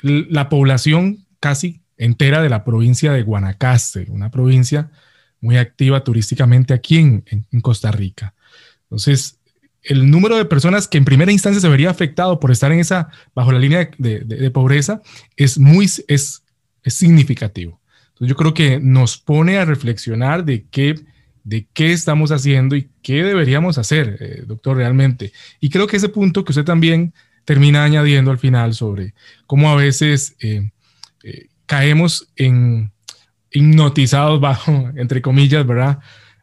la 0.00 0.48
población 0.48 1.26
casi 1.40 1.82
entera 1.96 2.40
de 2.40 2.48
la 2.48 2.64
provincia 2.64 3.12
de 3.12 3.22
Guanacaste, 3.22 4.06
una 4.08 4.30
provincia 4.30 4.92
muy 5.40 5.56
activa 5.56 6.04
turísticamente 6.04 6.72
aquí 6.74 6.98
en, 6.98 7.60
Costa 7.60 7.90
Rica. 7.90 8.34
Entonces, 8.84 9.40
el 9.82 10.08
número 10.08 10.36
de 10.36 10.44
personas 10.44 10.86
que 10.86 10.98
en 10.98 11.04
primera 11.04 11.32
instancia 11.32 11.60
se 11.60 11.68
vería 11.68 11.90
afectado 11.90 12.38
por 12.38 12.52
estar 12.52 12.70
en 12.70 12.78
esa, 12.78 13.08
bajo 13.34 13.50
la 13.50 13.58
línea 13.58 13.90
de, 13.98 14.50
pobreza, 14.52 15.02
es 15.36 15.58
muy, 15.58 15.90
es, 16.06 16.44
significativo. 16.86 17.80
Yo 18.20 18.36
creo 18.36 18.54
que 18.54 18.78
nos 18.78 19.18
pone 19.18 19.58
a 19.58 19.64
reflexionar 19.64 20.44
de 20.44 20.66
qué, 20.70 20.94
de 21.48 21.66
qué 21.72 21.92
estamos 21.92 22.30
haciendo 22.30 22.76
y 22.76 22.90
qué 23.00 23.24
deberíamos 23.24 23.78
hacer, 23.78 24.18
eh, 24.20 24.42
doctor, 24.46 24.76
realmente. 24.76 25.32
Y 25.60 25.70
creo 25.70 25.86
que 25.86 25.96
ese 25.96 26.10
punto 26.10 26.44
que 26.44 26.52
usted 26.52 26.64
también 26.64 27.14
termina 27.46 27.84
añadiendo 27.84 28.30
al 28.30 28.38
final 28.38 28.74
sobre 28.74 29.14
cómo 29.46 29.70
a 29.70 29.74
veces 29.74 30.36
eh, 30.40 30.70
eh, 31.22 31.46
caemos 31.64 32.28
en 32.36 32.92
hipnotizados 33.50 34.38
bajo, 34.42 34.90
entre 34.96 35.22
comillas, 35.22 35.66
¿verdad? 35.66 36.00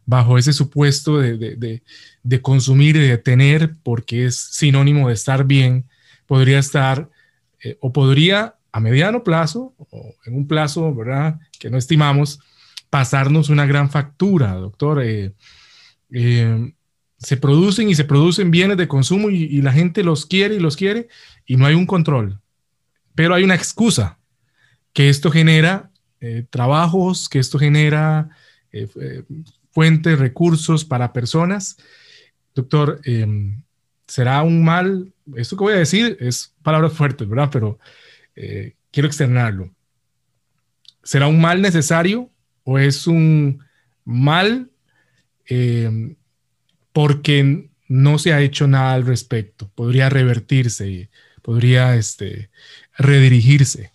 Bajo 0.08 0.40
ese 0.40 0.54
supuesto 0.54 1.20
de, 1.20 1.82
de 2.24 2.42
consumir 2.42 2.96
y 2.96 3.08
de 3.08 3.20
tener, 3.20 3.76
porque 3.84 4.26
es 4.26 4.36
sinónimo 4.36 5.10
de 5.10 5.14
estar 5.14 5.46
bien, 5.46 5.86
podría 6.26 6.58
estar 6.60 7.10
o 7.80 7.92
podría 7.92 8.56
a 8.72 8.80
mediano 8.80 9.24
plazo 9.24 9.74
o 9.78 10.14
en 10.26 10.36
un 10.36 10.48
plazo, 10.48 10.94
¿verdad? 10.94 11.40
Que 11.60 11.72
no 11.72 11.78
estimamos, 11.78 12.40
pasarnos 12.96 13.50
una 13.50 13.66
gran 13.66 13.90
factura, 13.90 14.54
doctor. 14.54 15.04
Eh, 15.04 15.34
eh, 16.12 16.74
se 17.18 17.36
producen 17.36 17.90
y 17.90 17.96
se 17.96 18.06
producen 18.06 18.52
bienes 18.52 18.78
de 18.78 18.88
consumo 18.88 19.30
y, 19.30 19.62
la 19.62 19.74
gente 19.74 20.02
los 20.02 20.26
quiere 20.26 20.56
y 20.56 20.60
los 20.60 20.78
quiere 20.78 21.10
y 21.46 21.58
no 21.58 21.66
hay 21.66 21.76
un 21.76 21.86
control. 21.86 22.40
Pero 23.14 23.36
hay 23.36 23.44
una 23.44 23.56
excusa, 23.56 24.18
que 24.94 25.10
esto 25.10 25.30
genera 25.30 25.92
trabajos, 26.50 27.28
que 27.28 27.40
esto 27.40 27.60
genera 27.60 28.30
fuentes, 29.72 30.18
recursos 30.20 30.86
para 30.86 31.12
personas 31.12 31.78
doctor, 32.56 33.02
em, 33.04 33.62
será 34.08 34.42
un 34.42 34.64
mal, 34.64 35.14
esto 35.36 35.58
que 35.58 35.64
voy 35.64 35.74
a 35.74 35.78
decir 35.78 36.18
es 36.20 36.56
palabras 36.64 36.94
fuertes, 36.94 37.28
¿verdad? 37.28 37.50
Pero 37.52 37.80
eh, 38.36 38.76
quiero 38.92 39.08
externarlo. 39.08 39.70
¿Será 41.04 41.28
un 41.28 41.40
mal 41.40 41.62
necesario 41.62 42.32
o 42.66 42.78
es 42.78 43.08
un 43.08 43.60
mal 44.04 44.70
em, 45.46 46.16
porque 46.92 47.70
no 47.88 48.20
se 48.20 48.34
ha 48.34 48.42
hecho 48.42 48.68
nada 48.68 48.94
al 48.94 49.06
respecto? 49.06 49.72
Podría 49.74 50.10
revertirse, 50.10 51.10
podría 51.42 51.96
este, 51.96 52.50
redirigirse 52.98 53.92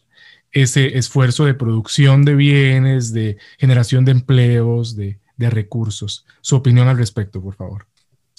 ese 0.53 0.97
esfuerzo 0.99 1.45
de 1.45 1.55
producción 1.55 2.25
de 2.25 2.35
bienes, 2.35 3.13
de 3.13 3.37
generación 3.59 4.07
de 4.07 4.13
empleos, 4.13 4.97
de 4.97 5.19
recursos. 5.39 6.25
Su 6.41 6.57
opinión 6.57 6.89
al 6.89 6.99
respecto, 6.99 7.43
por 7.43 7.55
favor. 7.55 7.87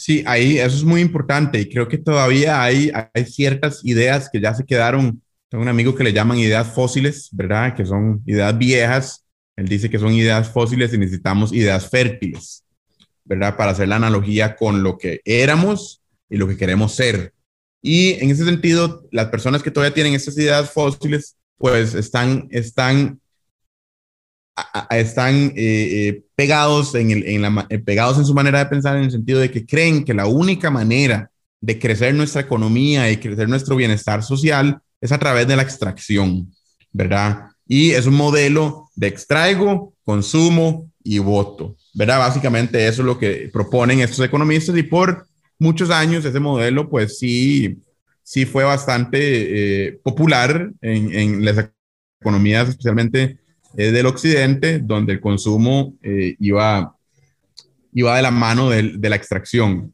Sí, 0.02 0.24
ahí 0.26 0.58
eso 0.58 0.78
es 0.78 0.84
muy 0.84 1.00
importante 1.00 1.62
y 1.62 1.70
creo 1.70 1.88
que 1.88 2.00
todavía 2.00 2.64
hay, 2.64 2.92
hay 3.14 3.24
ciertas 3.26 3.86
ideas 3.86 4.32
que 4.34 4.42
ya 4.42 4.52
se 4.52 4.66
quedaron. 4.66 5.22
Tengo 5.48 5.62
un 5.62 5.68
amigo 5.68 5.94
que 5.94 6.04
le 6.04 6.12
llaman 6.12 6.40
ideas 6.40 6.74
fósiles, 6.74 7.30
¿verdad? 7.32 7.76
Que 7.76 7.86
son 7.86 8.20
ideas 8.26 8.58
viejas. 8.58 9.24
Él 9.56 9.68
dice 9.68 9.90
que 9.90 10.00
son 10.00 10.14
ideas 10.14 10.50
fósiles 10.50 10.94
y 10.94 10.98
necesitamos 10.98 11.54
ideas 11.54 11.90
fértiles, 11.90 12.64
¿verdad? 13.24 13.56
Para 13.58 13.72
hacer 13.72 13.88
la 13.88 13.98
analogía 13.98 14.56
con 14.56 14.84
lo 14.84 14.98
que 14.98 15.22
éramos 15.26 16.02
y 16.30 16.38
lo 16.38 16.48
que 16.48 16.58
queremos 16.58 16.94
ser. 16.94 17.34
Y 17.82 18.14
en 18.14 18.30
ese 18.30 18.46
sentido, 18.46 19.08
las 19.12 19.28
personas 19.28 19.64
que 19.64 19.72
todavía 19.72 19.94
tienen 19.94 20.14
esas 20.14 20.38
ideas 20.38 20.72
fósiles, 20.72 21.36
pues 21.58 21.94
están, 21.94 22.48
están 22.52 23.22
están 24.90 25.36
eh, 25.36 25.54
eh, 25.56 26.24
pegados, 26.36 26.96
en 26.96 27.12
el, 27.12 27.28
en 27.28 27.42
la, 27.42 27.68
eh, 27.70 27.80
pegados 27.80 28.18
en 28.18 28.26
su 28.26 28.34
manera 28.34 28.60
de 28.60 28.66
pensar 28.66 28.98
en 28.98 29.04
el 29.04 29.12
sentido 29.12 29.40
de 29.40 29.52
que 29.52 29.66
creen 29.66 30.04
que 30.04 30.14
la 30.14 30.28
única 30.28 30.70
manera 30.70 31.32
de 31.60 31.80
crecer 31.80 32.14
nuestra 32.14 32.42
economía 32.42 33.10
y 33.12 33.18
crecer 33.18 33.48
nuestro 33.48 33.76
bienestar 33.76 34.24
social 34.24 34.82
es 35.00 35.12
a 35.12 35.18
través 35.18 35.48
de 35.48 35.56
la 35.56 35.64
extracción, 35.64 36.54
¿verdad? 36.92 37.51
Y 37.74 37.92
es 37.92 38.06
un 38.06 38.16
modelo 38.16 38.90
de 38.98 39.08
extraigo, 39.08 39.94
consumo 40.04 40.92
y 41.06 41.20
voto, 41.20 41.78
¿verdad? 41.94 42.20
Básicamente 42.20 42.86
eso 42.86 43.02
es 43.02 43.06
lo 43.06 43.18
que 43.18 43.50
proponen 43.54 44.02
estos 44.02 44.26
economistas 44.26 44.76
y 44.76 44.84
por 44.84 45.26
muchos 45.58 45.90
años 45.90 46.26
ese 46.26 46.42
modelo 46.42 46.90
pues 46.90 47.18
sí, 47.18 47.82
sí 48.24 48.46
fue 48.46 48.66
bastante 48.66 49.98
popular 50.04 50.70
en, 50.82 51.16
en 51.16 51.46
las 51.46 51.70
economías, 52.20 52.68
especialmente 52.68 53.40
es 53.78 53.94
del 53.94 54.06
occidente, 54.06 54.80
donde 54.80 55.14
el 55.14 55.22
consumo 55.22 55.94
eh, 56.04 56.36
iba, 56.42 56.94
iba 57.94 58.18
de 58.18 58.22
la 58.22 58.32
mano 58.32 58.70
de, 58.70 58.98
de, 58.98 59.10
la 59.10 59.16
extracción. 59.16 59.94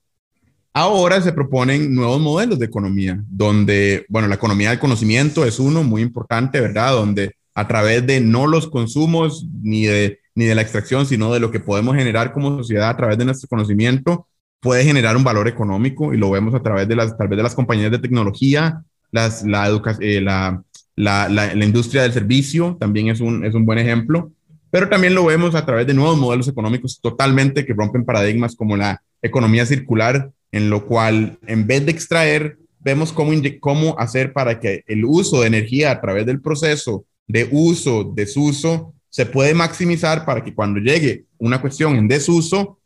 Ahora 0.73 1.21
se 1.21 1.31
proponen 1.31 1.93
nuevos 1.93 2.19
modelos 2.21 2.57
de 2.57 2.65
economía, 2.65 3.23
donde, 3.29 4.03
bueno, 4.09 4.27
la 4.27 4.33
economía 4.33 4.71
del 4.71 4.79
conocimiento 4.79 5.45
es 5.45 5.59
uno 5.59 5.83
muy 5.83 6.01
importante, 6.01 6.59
¿verdad? 6.59 6.93
Donde 6.93 7.37
a 7.57 7.67
través 7.67 8.05
de 8.05 8.21
no 8.21 8.45
los 8.45 8.67
consumos 8.67 9.47
ni 9.63 9.87
de, 9.87 10.19
ni 10.35 10.45
de 10.45 10.53
la 10.53 10.61
extracción, 10.61 11.07
sino 11.07 11.33
de 11.33 11.39
lo 11.39 11.49
que 11.49 11.59
podemos 11.59 11.95
generar 11.95 12.31
como 12.31 12.55
sociedad 12.55 12.87
a 12.87 12.95
través 12.95 13.17
de 13.17 13.25
nuestro 13.25 13.49
conocimiento, 13.49 14.27
puede 14.59 14.83
generar 14.83 15.17
un 15.17 15.23
valor 15.23 15.47
económico 15.47 16.13
y 16.13 16.17
lo 16.17 16.29
vemos 16.29 16.53
a 16.53 16.61
través 16.61 16.87
de 16.87 16.95
las, 16.95 17.17
tal 17.17 17.29
vez 17.29 17.37
de 17.37 17.41
las 17.41 17.55
compañías 17.55 17.89
de 17.89 17.97
tecnología, 17.97 18.83
las, 19.09 19.43
la, 19.43 19.69
eh, 20.01 20.21
la, 20.21 20.61
la, 20.95 21.27
la, 21.29 21.65
industria 21.65 22.03
del 22.03 22.13
servicio 22.13 22.77
también 22.79 23.07
es 23.07 23.21
un, 23.21 23.43
es 23.43 23.55
un 23.55 23.65
buen 23.65 23.79
ejemplo, 23.79 24.31
pero 24.69 24.87
también 24.87 25.15
lo 25.15 25.25
vemos 25.25 25.55
a 25.55 25.65
través 25.65 25.87
de 25.87 25.95
nuevos 25.95 26.19
modelos 26.19 26.47
económicos 26.47 27.01
totalmente 27.01 27.65
que 27.65 27.73
rompen 27.73 28.05
paradigmas 28.05 28.55
como 28.55 28.77
la 28.77 29.01
economía 29.23 29.65
circular, 29.65 30.29
en 30.51 30.69
lo 30.69 30.85
cual 30.85 31.39
en 31.47 31.65
vez 31.65 31.83
de 31.87 31.91
extraer, 31.91 32.59
vemos 32.81 33.11
cómo, 33.11 33.31
cómo 33.59 33.97
hacer 33.97 34.31
para 34.31 34.59
que 34.59 34.83
el 34.85 35.05
uso 35.05 35.41
de 35.41 35.47
energía 35.47 35.89
a 35.89 35.99
través 35.99 36.27
del 36.27 36.39
proceso 36.39 37.03
de 37.27 37.47
uso, 37.51 38.11
desuso, 38.15 38.93
se 39.09 39.25
puede 39.25 39.53
maximizar 39.53 40.25
para 40.25 40.43
que 40.43 40.53
cuando 40.53 40.79
llegue 40.79 41.25
una 41.37 41.61
cuestión 41.61 41.95
en 41.95 42.07
desuso, 42.07 42.79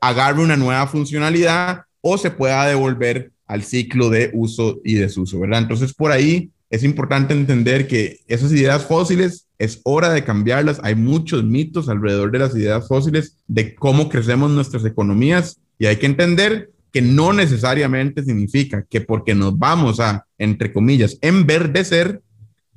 agarre 0.00 0.42
una 0.42 0.56
nueva 0.56 0.86
funcionalidad 0.86 1.82
o 2.00 2.18
se 2.18 2.30
pueda 2.30 2.66
devolver 2.66 3.32
al 3.46 3.62
ciclo 3.62 4.10
de 4.10 4.30
uso 4.32 4.80
y 4.84 4.94
desuso, 4.94 5.38
¿verdad? 5.38 5.60
Entonces, 5.60 5.92
por 5.92 6.10
ahí 6.10 6.50
es 6.70 6.84
importante 6.84 7.34
entender 7.34 7.86
que 7.86 8.20
esas 8.26 8.50
ideas 8.52 8.84
fósiles 8.86 9.46
es 9.58 9.80
hora 9.84 10.10
de 10.10 10.24
cambiarlas. 10.24 10.80
Hay 10.82 10.94
muchos 10.94 11.44
mitos 11.44 11.88
alrededor 11.88 12.30
de 12.32 12.38
las 12.38 12.56
ideas 12.56 12.88
fósiles 12.88 13.36
de 13.46 13.74
cómo 13.74 14.08
crecemos 14.08 14.50
nuestras 14.50 14.84
economías 14.86 15.60
y 15.78 15.86
hay 15.86 15.96
que 15.96 16.06
entender 16.06 16.70
que 16.90 17.02
no 17.02 17.32
necesariamente 17.32 18.22
significa 18.22 18.84
que 18.88 19.00
porque 19.00 19.34
nos 19.34 19.58
vamos 19.58 20.00
a, 20.00 20.26
entre 20.38 20.72
comillas, 20.72 21.18
enverdecer, 21.20 22.22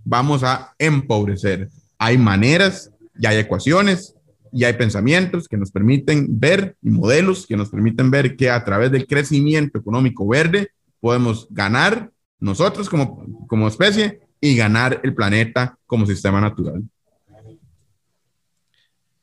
vamos 0.05 0.43
a 0.43 0.73
empobrecer. 0.79 1.69
Hay 1.97 2.17
maneras 2.17 2.91
y 3.19 3.25
hay 3.25 3.37
ecuaciones 3.37 4.15
y 4.53 4.63
hay 4.63 4.73
pensamientos 4.73 5.49
que 5.49 5.57
nos 5.57 5.71
permiten 5.71 6.39
ver 6.39 6.77
y 6.81 6.89
modelos 6.89 7.45
que 7.45 7.57
nos 7.57 7.69
permiten 7.69 8.09
ver 8.09 8.37
que 8.37 8.49
a 8.49 8.63
través 8.63 8.91
del 8.91 9.05
crecimiento 9.05 9.77
económico 9.77 10.25
verde 10.25 10.69
podemos 11.01 11.47
ganar 11.49 12.09
nosotros 12.39 12.89
como, 12.89 13.47
como 13.47 13.67
especie 13.67 14.21
y 14.39 14.55
ganar 14.55 15.01
el 15.03 15.13
planeta 15.13 15.77
como 15.85 16.05
sistema 16.05 16.39
natural. 16.39 16.83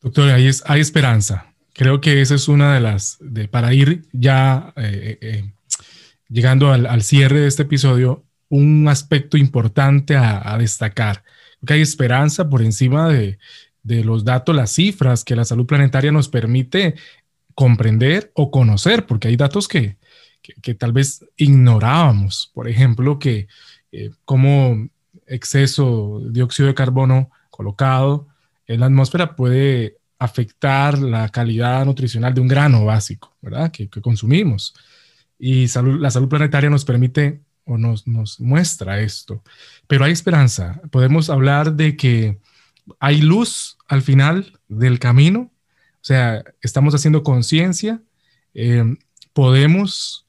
Doctor, 0.03 0.31
hay, 0.31 0.51
hay 0.67 0.81
esperanza. 0.81 1.55
Creo 1.75 2.01
que 2.01 2.21
esa 2.21 2.35
es 2.35 2.49
una 2.49 2.75
de 2.75 2.81
las, 2.81 3.17
de, 3.21 3.49
para 3.49 3.73
ir 3.73 4.03
ya 4.13 4.75
eh, 4.77 5.19
eh, 5.21 5.53
llegando 6.29 6.73
al, 6.73 6.87
al, 6.87 7.03
cierre 7.03 7.41
de 7.41 7.47
este 7.47 7.63
episodio, 7.63 8.25
un 8.53 8.87
aspecto 8.87 9.39
importante 9.39 10.15
a, 10.15 10.57
destacar. 10.59 11.25
Que 11.67 11.73
hay 11.75 11.81
esperanza 11.81 12.51
por 12.51 12.61
encima 12.61 13.09
de, 13.09 13.39
los 13.83 14.25
datos, 14.25 14.55
las 14.55 14.73
cifras 14.73 15.25
que 15.25 15.35
la 15.35 15.47
salud 15.47 15.65
planetaria 15.65 16.13
nos 16.13 16.29
permite 16.29 16.97
comprender 17.55 18.31
o 18.35 18.51
conocer, 18.51 19.07
porque 19.07 19.29
hay 19.29 19.37
datos 19.37 19.69
que, 19.69 19.97
tal 20.79 20.93
vez 20.93 21.25
ignorábamos. 21.39 22.51
Por 22.53 22.69
ejemplo, 22.69 23.19
que 23.19 23.49
eh, 23.91 24.11
como 24.27 24.87
exceso 25.27 26.21
de 26.23 26.33
dióxido 26.33 26.69
de 26.69 26.75
carbono 26.75 27.31
colocado 27.49 28.29
en 28.67 28.81
la 28.81 28.87
atmósfera 28.87 29.35
puede 29.35 29.97
afectar 30.19 30.99
la 30.99 31.31
calidad 31.31 31.87
nutricional 31.87 32.35
de 32.35 32.43
un 32.43 32.49
grano 32.49 32.85
básico, 32.85 33.35
¿verdad? 33.41 33.71
Que, 33.71 33.89
consumimos. 33.89 34.75
Y 35.39 35.67
la 35.99 36.11
salud 36.11 36.29
planetaria 36.29 36.69
nos 36.69 36.85
permite 36.85 37.41
nos, 37.79 38.07
nos 38.07 38.41
muestra 38.41 39.01
esto. 39.01 39.43
Pero 39.87 40.05
hay 40.05 40.13
esperanza. 40.13 40.81
Podemos 40.91 41.31
hablar 41.31 41.75
de 41.75 41.97
que 41.97 42.39
hay 42.99 43.21
luz 43.21 43.79
al 43.89 44.03
final 44.03 44.59
del 44.69 44.99
camino, 44.99 45.51
o 46.03 46.05
sea, 46.05 46.43
estamos 46.61 46.95
haciendo 46.95 47.23
conciencia, 47.23 48.03
eh, 48.55 48.97
podemos 49.33 50.27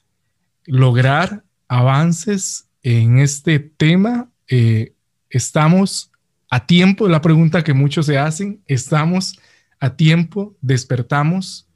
lograr 0.65 1.43
avances 1.67 2.67
en 2.83 3.19
este 3.19 3.59
tema, 3.59 4.29
eh, 4.47 4.93
estamos 5.29 6.11
a 6.49 6.67
tiempo, 6.67 7.07
la 7.07 7.21
pregunta 7.21 7.63
que 7.63 7.73
muchos 7.73 8.05
se 8.05 8.19
hacen, 8.19 8.61
estamos 8.67 9.39
a 9.79 9.95
tiempo, 9.95 10.55
despertamos 10.61 11.67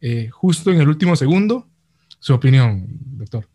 eh, 0.00 0.28
justo 0.30 0.72
en 0.72 0.80
el 0.80 0.88
último 0.88 1.14
segundo. 1.14 1.68
Su 2.18 2.34
opinión, 2.34 2.86
doctor. 2.88 3.53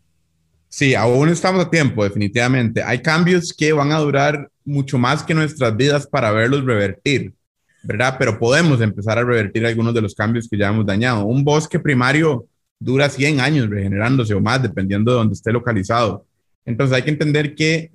Sí, 0.72 0.94
aún 0.94 1.28
estamos 1.28 1.66
a 1.66 1.68
tiempo, 1.68 2.04
definitivamente. 2.04 2.80
Hay 2.80 3.02
cambios 3.02 3.52
que 3.52 3.72
van 3.72 3.90
a 3.90 3.98
durar 3.98 4.48
mucho 4.64 4.98
más 4.98 5.24
que 5.24 5.34
nuestras 5.34 5.76
vidas 5.76 6.06
para 6.06 6.30
verlos 6.30 6.64
revertir, 6.64 7.34
¿verdad? 7.82 8.14
Pero 8.16 8.38
podemos 8.38 8.80
empezar 8.80 9.18
a 9.18 9.24
revertir 9.24 9.66
algunos 9.66 9.92
de 9.92 10.00
los 10.00 10.14
cambios 10.14 10.48
que 10.48 10.56
ya 10.56 10.68
hemos 10.68 10.86
dañado. 10.86 11.24
Un 11.24 11.42
bosque 11.42 11.80
primario 11.80 12.46
dura 12.78 13.10
100 13.10 13.40
años 13.40 13.68
regenerándose 13.68 14.32
o 14.32 14.40
más, 14.40 14.62
dependiendo 14.62 15.10
de 15.10 15.18
dónde 15.18 15.34
esté 15.34 15.50
localizado. 15.50 16.24
Entonces 16.64 16.96
hay 16.96 17.02
que 17.02 17.10
entender 17.10 17.56
que 17.56 17.90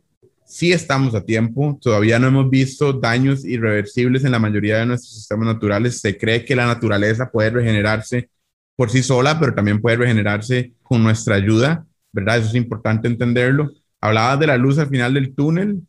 sí 0.46 0.74
estamos 0.74 1.16
a 1.16 1.24
tiempo, 1.24 1.80
todavía 1.82 2.20
no 2.20 2.28
hemos 2.28 2.50
visto 2.50 2.92
daños 2.92 3.46
irreversibles 3.46 4.26
en 4.26 4.34
la 4.34 4.40
mayoría 4.40 4.80
de 4.80 4.86
nuestros 4.86 5.14
sistemas 5.14 5.48
naturales. 5.48 6.02
Se 6.02 6.18
cree 6.18 6.44
que 6.44 6.58
la 6.58 6.66
naturaleza 6.66 7.32
puede 7.32 7.52
regenerarse 7.52 8.30
por 8.76 8.90
sí 8.90 9.02
sola, 9.02 9.40
pero 9.40 9.56
también 9.56 9.80
puede 9.80 9.96
regenerarse 9.96 10.74
con 10.84 11.02
nuestra 11.02 11.36
ayuda 11.36 11.86
¿verdad? 12.16 12.38
Eso 12.38 12.48
es 12.48 12.56
importante 12.56 13.10
entenderlo. 13.10 13.70
Hablaba 14.00 14.38
de 14.38 14.48
la 14.48 14.58
luz 14.58 14.80
al 14.80 14.88
final 14.88 15.14
del 15.14 15.36
túnel. 15.36 15.82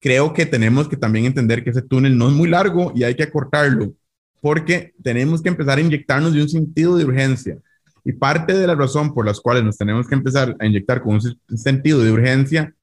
Creo 0.00 0.32
que 0.32 0.46
tenemos 0.46 0.88
que 0.88 0.96
también 0.96 1.26
entender 1.26 1.62
que 1.62 1.70
ese 1.70 1.82
túnel 1.82 2.16
no 2.16 2.28
es 2.28 2.34
muy 2.34 2.48
largo 2.48 2.92
y 2.94 3.04
hay 3.04 3.14
que 3.14 3.22
acortarlo, 3.22 3.92
porque 4.40 4.94
tenemos 5.02 5.42
que 5.42 5.50
empezar 5.50 5.78
a 5.78 5.80
inyectarnos 5.82 6.32
de 6.32 6.42
un 6.42 6.48
sentido 6.48 6.96
de 6.96 7.04
urgencia. 7.04 7.58
Y 8.02 8.12
parte 8.12 8.54
de 8.54 8.66
la 8.66 8.74
razón 8.74 9.12
por 9.12 9.26
las 9.26 9.40
cuales 9.40 9.62
nos 9.62 9.76
tenemos 9.76 10.08
que 10.08 10.14
empezar 10.14 10.56
a 10.58 10.66
inyectar 10.66 11.02
con 11.02 11.14
un 11.14 11.58
sentido 11.58 12.02
de 12.02 12.12
urgencia 12.12 12.74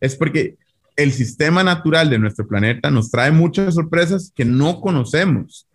es 0.00 0.16
porque 0.16 0.56
el 0.96 1.12
sistema 1.12 1.62
natural 1.62 2.10
de 2.10 2.18
nuestro 2.18 2.46
planeta 2.46 2.90
nos 2.90 3.10
trae 3.10 3.30
muchas 3.30 3.74
sorpresas 3.74 4.32
que 4.34 4.44
no 4.44 4.80
conocemos. 4.80 5.66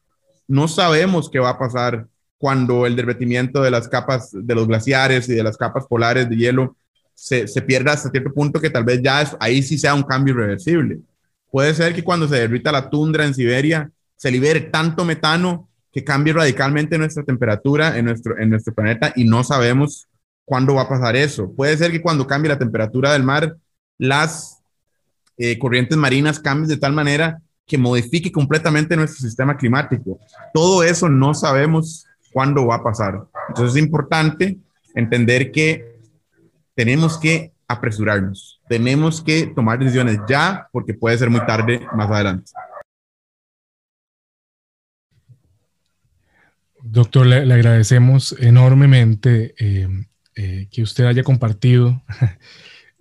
No 0.48 0.68
sabemos 0.68 1.30
qué 1.30 1.40
va 1.40 1.52
a 1.52 1.60
pasar 1.60 2.08
cuando 2.41 2.88
el 2.88 2.95
derretimiento 2.95 3.62
de 3.62 3.69
las 3.69 3.88
capas 3.88 4.32
de 4.34 4.56
los 4.56 4.67
glaciares 4.67 5.30
y 5.30 5.36
de 5.36 5.43
las 5.43 5.58
capas 5.58 5.86
polares 5.86 6.27
de 6.27 6.36
hielo 6.36 6.75
se, 7.13 7.47
se 7.47 7.62
pierda 7.62 7.93
hasta 7.93 8.10
cierto 8.10 8.34
punto 8.34 8.60
que 8.60 8.71
tal 8.71 8.84
vez 8.84 8.99
ya 9.04 9.21
es, 9.21 9.38
ahí 9.39 9.62
sí 9.62 9.77
sea 9.77 9.93
un 9.93 10.01
cambio 10.01 10.34
irreversible. 10.34 11.01
Puede 11.51 11.75
ser 11.75 11.93
que 11.93 12.04
cuando 12.04 12.27
se 12.27 12.38
derrita 12.38 12.71
la 12.71 12.89
tundra 12.89 13.25
en 13.25 13.36
Siberia 13.36 13.91
se 14.15 14.32
libere 14.32 14.60
tanto 14.60 15.06
metano 15.06 15.69
que 15.91 16.04
cambie 16.04 16.34
radicalmente 16.34 16.97
nuestra 16.97 17.23
temperatura 17.23 17.95
en 17.95 18.06
nuestro, 18.06 18.39
en 18.39 18.49
nuestro 18.49 18.73
planeta 18.73 19.13
y 19.15 19.25
no 19.25 19.43
sabemos 19.43 20.08
cuándo 20.45 20.73
va 20.73 20.82
a 20.82 20.89
pasar 20.89 21.15
eso. 21.15 21.54
Puede 21.54 21.77
ser 21.77 21.91
que 21.91 22.01
cuando 22.01 22.25
cambie 22.25 22.49
la 22.49 22.58
temperatura 22.58 23.13
del 23.13 23.21
mar, 23.21 23.56
las 23.99 24.63
eh, 25.38 25.60
corrientes 25.60 25.95
marinas 25.95 26.39
cambien 26.39 26.69
de 26.69 26.77
tal 26.77 26.93
manera 26.93 27.39
que 27.67 27.77
modifique 27.77 28.32
completamente 28.32 28.95
nuestro 28.95 29.21
sistema 29.21 29.56
climático. 29.56 30.19
Todo 30.54 30.82
eso 30.84 31.08
no 31.08 31.36
sabemos 31.36 32.06
cuándo 32.32 32.65
va 32.65 32.76
a 32.76 32.84
pasar. 32.84 33.24
Entonces 33.50 33.76
es 33.76 33.84
importante 33.84 34.58
entender 34.96 35.52
que 35.52 36.00
tenemos 36.76 37.17
que 37.17 37.54
apresurarnos, 37.67 38.62
tenemos 38.67 39.22
que 39.22 39.48
tomar 39.48 39.80
decisiones 39.80 40.20
ya 40.28 40.67
porque 40.72 40.94
puede 40.94 41.17
ser 41.17 41.30
muy 41.30 41.46
tarde 41.46 41.86
más 41.96 42.10
adelante. 42.10 42.52
Doctor, 46.84 47.28
le, 47.28 47.54
agradecemos 47.54 48.36
enormemente 48.39 49.54
eh, 49.60 49.88
eh, 50.36 50.67
que 50.72 50.82
usted 50.82 51.06
haya 51.06 51.24
compartido 51.24 52.02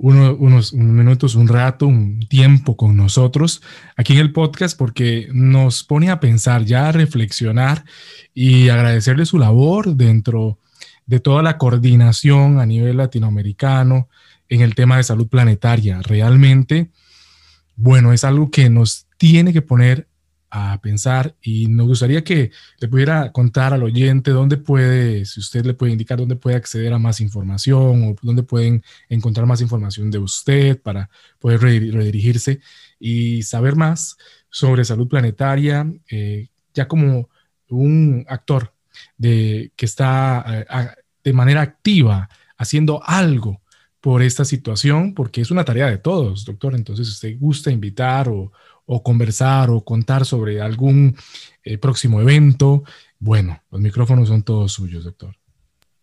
unos, 0.02 0.72
minutos, 0.72 1.34
un 1.34 1.46
rato, 1.46 1.86
un 1.86 2.20
tiempo 2.26 2.76
con 2.76 2.96
nosotros 2.96 3.62
aquí 3.96 4.14
en 4.14 4.20
el 4.20 4.32
podcast 4.32 4.76
porque 4.78 5.28
nos 5.32 5.84
pone 5.84 6.10
a 6.10 6.20
pensar, 6.20 6.64
ya 6.64 6.88
a 6.88 6.92
reflexionar 6.92 7.84
y 8.32 8.70
agradecerle 8.70 9.26
su 9.26 9.38
labor 9.38 9.94
dentro 9.96 10.58
de 11.04 11.20
toda 11.20 11.42
la 11.42 11.58
coordinación 11.58 12.60
a 12.60 12.66
nivel 12.66 12.96
latinoamericano 12.96 14.08
en 14.48 14.62
el 14.62 14.74
tema 14.74 14.96
de 14.96 15.04
salud 15.04 15.28
planetaria. 15.28 16.00
Realmente, 16.02 16.90
bueno, 17.76 18.14
es 18.14 18.24
algo 18.24 18.50
que 18.50 18.70
nos 18.70 19.06
tiene 19.18 19.52
que 19.52 19.60
poner 19.60 20.08
a 20.50 20.80
pensar 20.80 21.36
y 21.42 21.68
nos 21.68 21.86
gustaría 21.86 22.24
que 22.24 22.50
le 22.78 22.88
pudiera 22.88 23.32
contar 23.32 23.72
al 23.72 23.82
oyente 23.82 24.30
dónde 24.30 24.56
puede, 24.56 25.24
si 25.24 25.40
usted 25.40 25.64
le 25.64 25.74
puede 25.74 25.92
indicar 25.92 26.18
dónde 26.18 26.36
puede 26.36 26.56
acceder 26.56 26.92
a 26.92 26.98
más 26.98 27.20
información 27.20 28.04
o 28.04 28.16
dónde 28.22 28.42
pueden 28.42 28.82
encontrar 29.08 29.46
más 29.46 29.60
información 29.60 30.10
de 30.10 30.18
usted 30.18 30.80
para 30.80 31.08
poder 31.38 31.60
redirigirse 31.60 32.60
y 32.98 33.42
saber 33.42 33.76
más 33.76 34.16
sobre 34.50 34.84
salud 34.84 35.08
planetaria, 35.08 35.86
eh, 36.10 36.48
ya 36.74 36.88
como 36.88 37.28
un 37.68 38.24
actor 38.28 38.72
de, 39.16 39.72
que 39.76 39.86
está 39.86 40.44
eh, 40.70 40.88
de 41.24 41.32
manera 41.32 41.62
activa 41.62 42.28
haciendo 42.56 43.02
algo 43.04 43.60
por 44.00 44.22
esta 44.22 44.44
situación, 44.44 45.14
porque 45.14 45.42
es 45.42 45.50
una 45.50 45.64
tarea 45.64 45.86
de 45.86 45.98
todos, 45.98 46.44
doctor. 46.44 46.74
Entonces, 46.74 47.06
si 47.06 47.12
usted 47.12 47.38
gusta 47.38 47.70
invitar 47.70 48.28
o, 48.28 48.52
o 48.92 49.04
conversar 49.04 49.70
o 49.70 49.84
contar 49.84 50.26
sobre 50.26 50.60
algún 50.60 51.16
eh, 51.62 51.78
próximo 51.78 52.20
evento, 52.20 52.82
bueno, 53.20 53.62
los 53.70 53.80
micrófonos 53.80 54.26
son 54.26 54.42
todos 54.42 54.72
suyos, 54.72 55.04
doctor. 55.04 55.36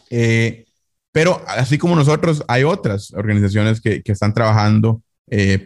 Eh, 0.10 0.66
pero 1.12 1.42
así 1.48 1.78
como 1.78 1.96
nosotros, 1.96 2.44
hay 2.48 2.64
otras 2.64 3.14
organizaciones 3.14 3.82
que, 3.82 4.02
que 4.02 4.12
están 4.12 4.34
trabajando 4.34 5.02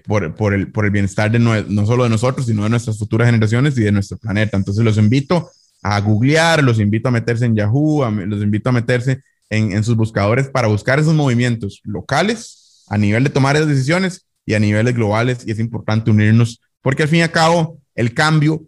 por, 0.06 0.36
por, 0.36 0.54
el, 0.54 0.72
por 0.72 0.86
el 0.86 0.92
bienestar 0.92 1.30
de 1.30 1.40
no, 1.40 1.62
no, 1.64 1.86
solo 1.86 2.06
de 2.06 2.10
nosotros, 2.10 2.46
sino 2.46 2.64
de 2.64 2.70
nuestras 2.70 2.98
futuras 2.98 3.28
generaciones 3.28 3.78
y 3.78 3.84
de 3.84 3.92
nuestro 3.92 4.18
planeta. 4.18 4.56
Entonces 4.56 4.84
los 4.84 4.98
invito 4.98 5.50
a 5.96 6.02
googlear, 6.02 6.64
los 6.64 6.80
invito 6.80 7.08
a 7.08 7.12
meterse 7.12 7.46
en 7.46 7.56
Yahoo, 7.56 8.10
los 8.12 8.44
invito 8.44 8.70
a 8.70 8.74
meterse 8.74 9.22
en, 9.50 9.72
en, 9.72 9.84
sus 9.84 9.96
buscadores 9.96 10.50
para 10.50 10.68
buscar 10.68 11.00
esos 11.00 11.14
movimientos 11.14 11.82
locales 11.86 12.84
a 12.88 12.98
nivel 12.98 13.24
de 13.24 13.30
tomar 13.30 13.56
esas 13.56 13.70
decisiones 13.70 14.26
y 14.46 14.54
a 14.54 14.60
niveles 14.60 14.94
globales. 14.94 15.44
Y 15.46 15.52
es 15.52 15.60
importante 15.60 16.12
unirnos 16.12 16.60
porque 16.82 17.04
al 17.04 17.10
fin 17.10 17.20
y 17.20 17.22
al 17.22 17.32
cabo 17.32 17.80
el 17.96 18.14
cambio, 18.14 18.66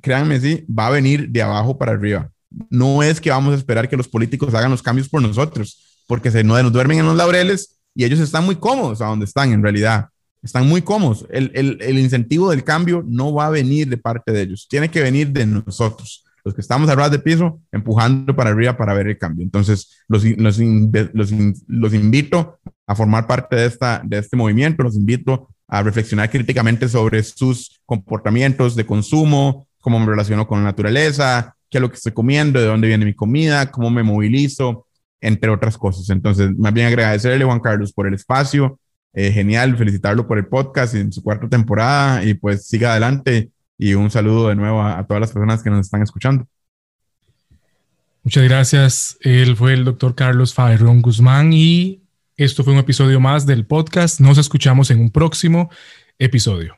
créanme, 0.00 0.40
sí, 0.40 0.64
va 0.66 0.86
a 0.86 0.90
venir 0.90 1.28
de 1.28 1.42
abajo 1.42 1.76
para 1.76 1.92
arriba. 1.92 2.30
No 2.68 3.02
es 3.02 3.20
que 3.20 3.30
vamos 3.30 3.54
a 3.54 3.56
esperar 3.56 3.88
que 3.88 3.96
los 3.96 4.08
políticos 4.08 4.54
hagan 4.54 4.70
los 4.70 4.82
cambios 4.82 5.08
por 5.08 5.22
nosotros, 5.22 6.02
porque 6.06 6.30
se 6.30 6.44
nos 6.44 6.72
duermen 6.72 7.00
en 7.00 7.06
los 7.06 7.16
laureles 7.16 7.78
y 7.94 8.04
ellos 8.04 8.20
están 8.20 8.44
muy 8.44 8.56
cómodos 8.56 9.00
a 9.00 9.06
donde 9.06 9.24
están 9.24 9.52
en 9.52 9.62
realidad. 9.62 10.08
Están 10.42 10.66
muy 10.66 10.82
cómodos. 10.82 11.26
El, 11.30 11.50
el, 11.54 11.78
el 11.80 11.98
incentivo 11.98 12.50
del 12.50 12.64
cambio 12.64 13.04
no 13.06 13.34
va 13.34 13.46
a 13.46 13.50
venir 13.50 13.88
de 13.88 13.98
parte 13.98 14.32
de 14.32 14.42
ellos, 14.42 14.66
tiene 14.70 14.88
que 14.88 15.02
venir 15.02 15.28
de 15.30 15.44
nosotros 15.46 16.24
los 16.50 16.54
que 16.56 16.60
estamos 16.60 16.90
a 16.90 17.08
de 17.08 17.18
piso, 17.20 17.60
empujando 17.70 18.34
para 18.34 18.50
arriba 18.50 18.76
para 18.76 18.92
ver 18.92 19.06
el 19.06 19.18
cambio. 19.18 19.44
Entonces, 19.44 20.02
los, 20.08 20.24
los, 20.24 20.58
los, 20.58 21.32
los, 21.68 21.94
invito 21.94 22.58
a 22.86 22.94
formar 22.96 23.26
parte 23.28 23.54
de, 23.54 23.66
esta, 23.66 24.02
de 24.04 24.18
este 24.18 24.36
movimiento, 24.36 24.82
los 24.82 24.96
invito 24.96 25.48
a 25.68 25.82
reflexionar 25.82 26.28
críticamente 26.28 26.88
sobre 26.88 27.22
sus 27.22 27.80
comportamientos 27.86 28.74
de 28.74 28.84
consumo, 28.84 29.68
cómo 29.80 30.00
me 30.00 30.06
relaciono 30.06 30.48
con 30.48 30.58
la 30.58 30.64
naturaleza, 30.64 31.54
qué 31.70 31.78
es 31.78 31.82
lo 31.82 31.88
que 31.88 31.96
estoy 31.96 32.12
comiendo, 32.12 32.60
de 32.60 32.66
dónde 32.66 32.88
viene 32.88 33.04
mi 33.04 33.14
comida, 33.14 33.70
cómo 33.70 33.88
me 33.90 34.02
movilizo, 34.02 34.86
entre 35.20 35.50
otras 35.50 35.78
cosas. 35.78 36.10
Entonces, 36.10 36.50
más 36.58 36.72
bien 36.72 36.88
agradecerle, 36.88 37.44
Juan 37.44 37.60
Carlos, 37.60 37.92
por 37.92 38.08
el 38.08 38.14
espacio. 38.14 38.78
Eh, 39.12 39.32
genial, 39.32 39.76
felicitarlo 39.76 40.26
por 40.26 40.38
el 40.38 40.46
podcast 40.46 40.94
en 40.94 41.12
su 41.12 41.20
cuarta 41.22 41.48
temporada 41.48 42.24
y 42.24 42.34
pues 42.34 42.66
siga 42.66 42.92
adelante 42.92 43.50
y 43.80 43.94
un 43.94 44.10
saludo 44.10 44.50
de 44.50 44.56
nuevo 44.56 44.82
a, 44.82 45.02
todas 45.06 45.22
las 45.22 45.32
personas 45.32 45.62
que 45.62 45.70
nos 45.70 45.86
están 45.86 46.02
escuchando. 46.02 46.46
Muchas 48.22 48.44
gracias. 48.44 49.16
Él 49.22 49.56
fue 49.56 49.72
el 49.72 49.86
doctor 49.86 50.14
Carlos 50.14 50.52
Faerrón 50.52 51.00
Guzmán 51.00 51.54
y 51.54 52.02
esto 52.36 52.62
fue 52.62 52.74
un 52.74 52.78
episodio 52.78 53.20
más 53.20 53.46
del 53.46 53.64
podcast. 53.64 54.20
Nos 54.20 54.36
escuchamos 54.36 54.90
en 54.90 55.00
un 55.00 55.08
próximo 55.10 55.70
episodio. 56.18 56.76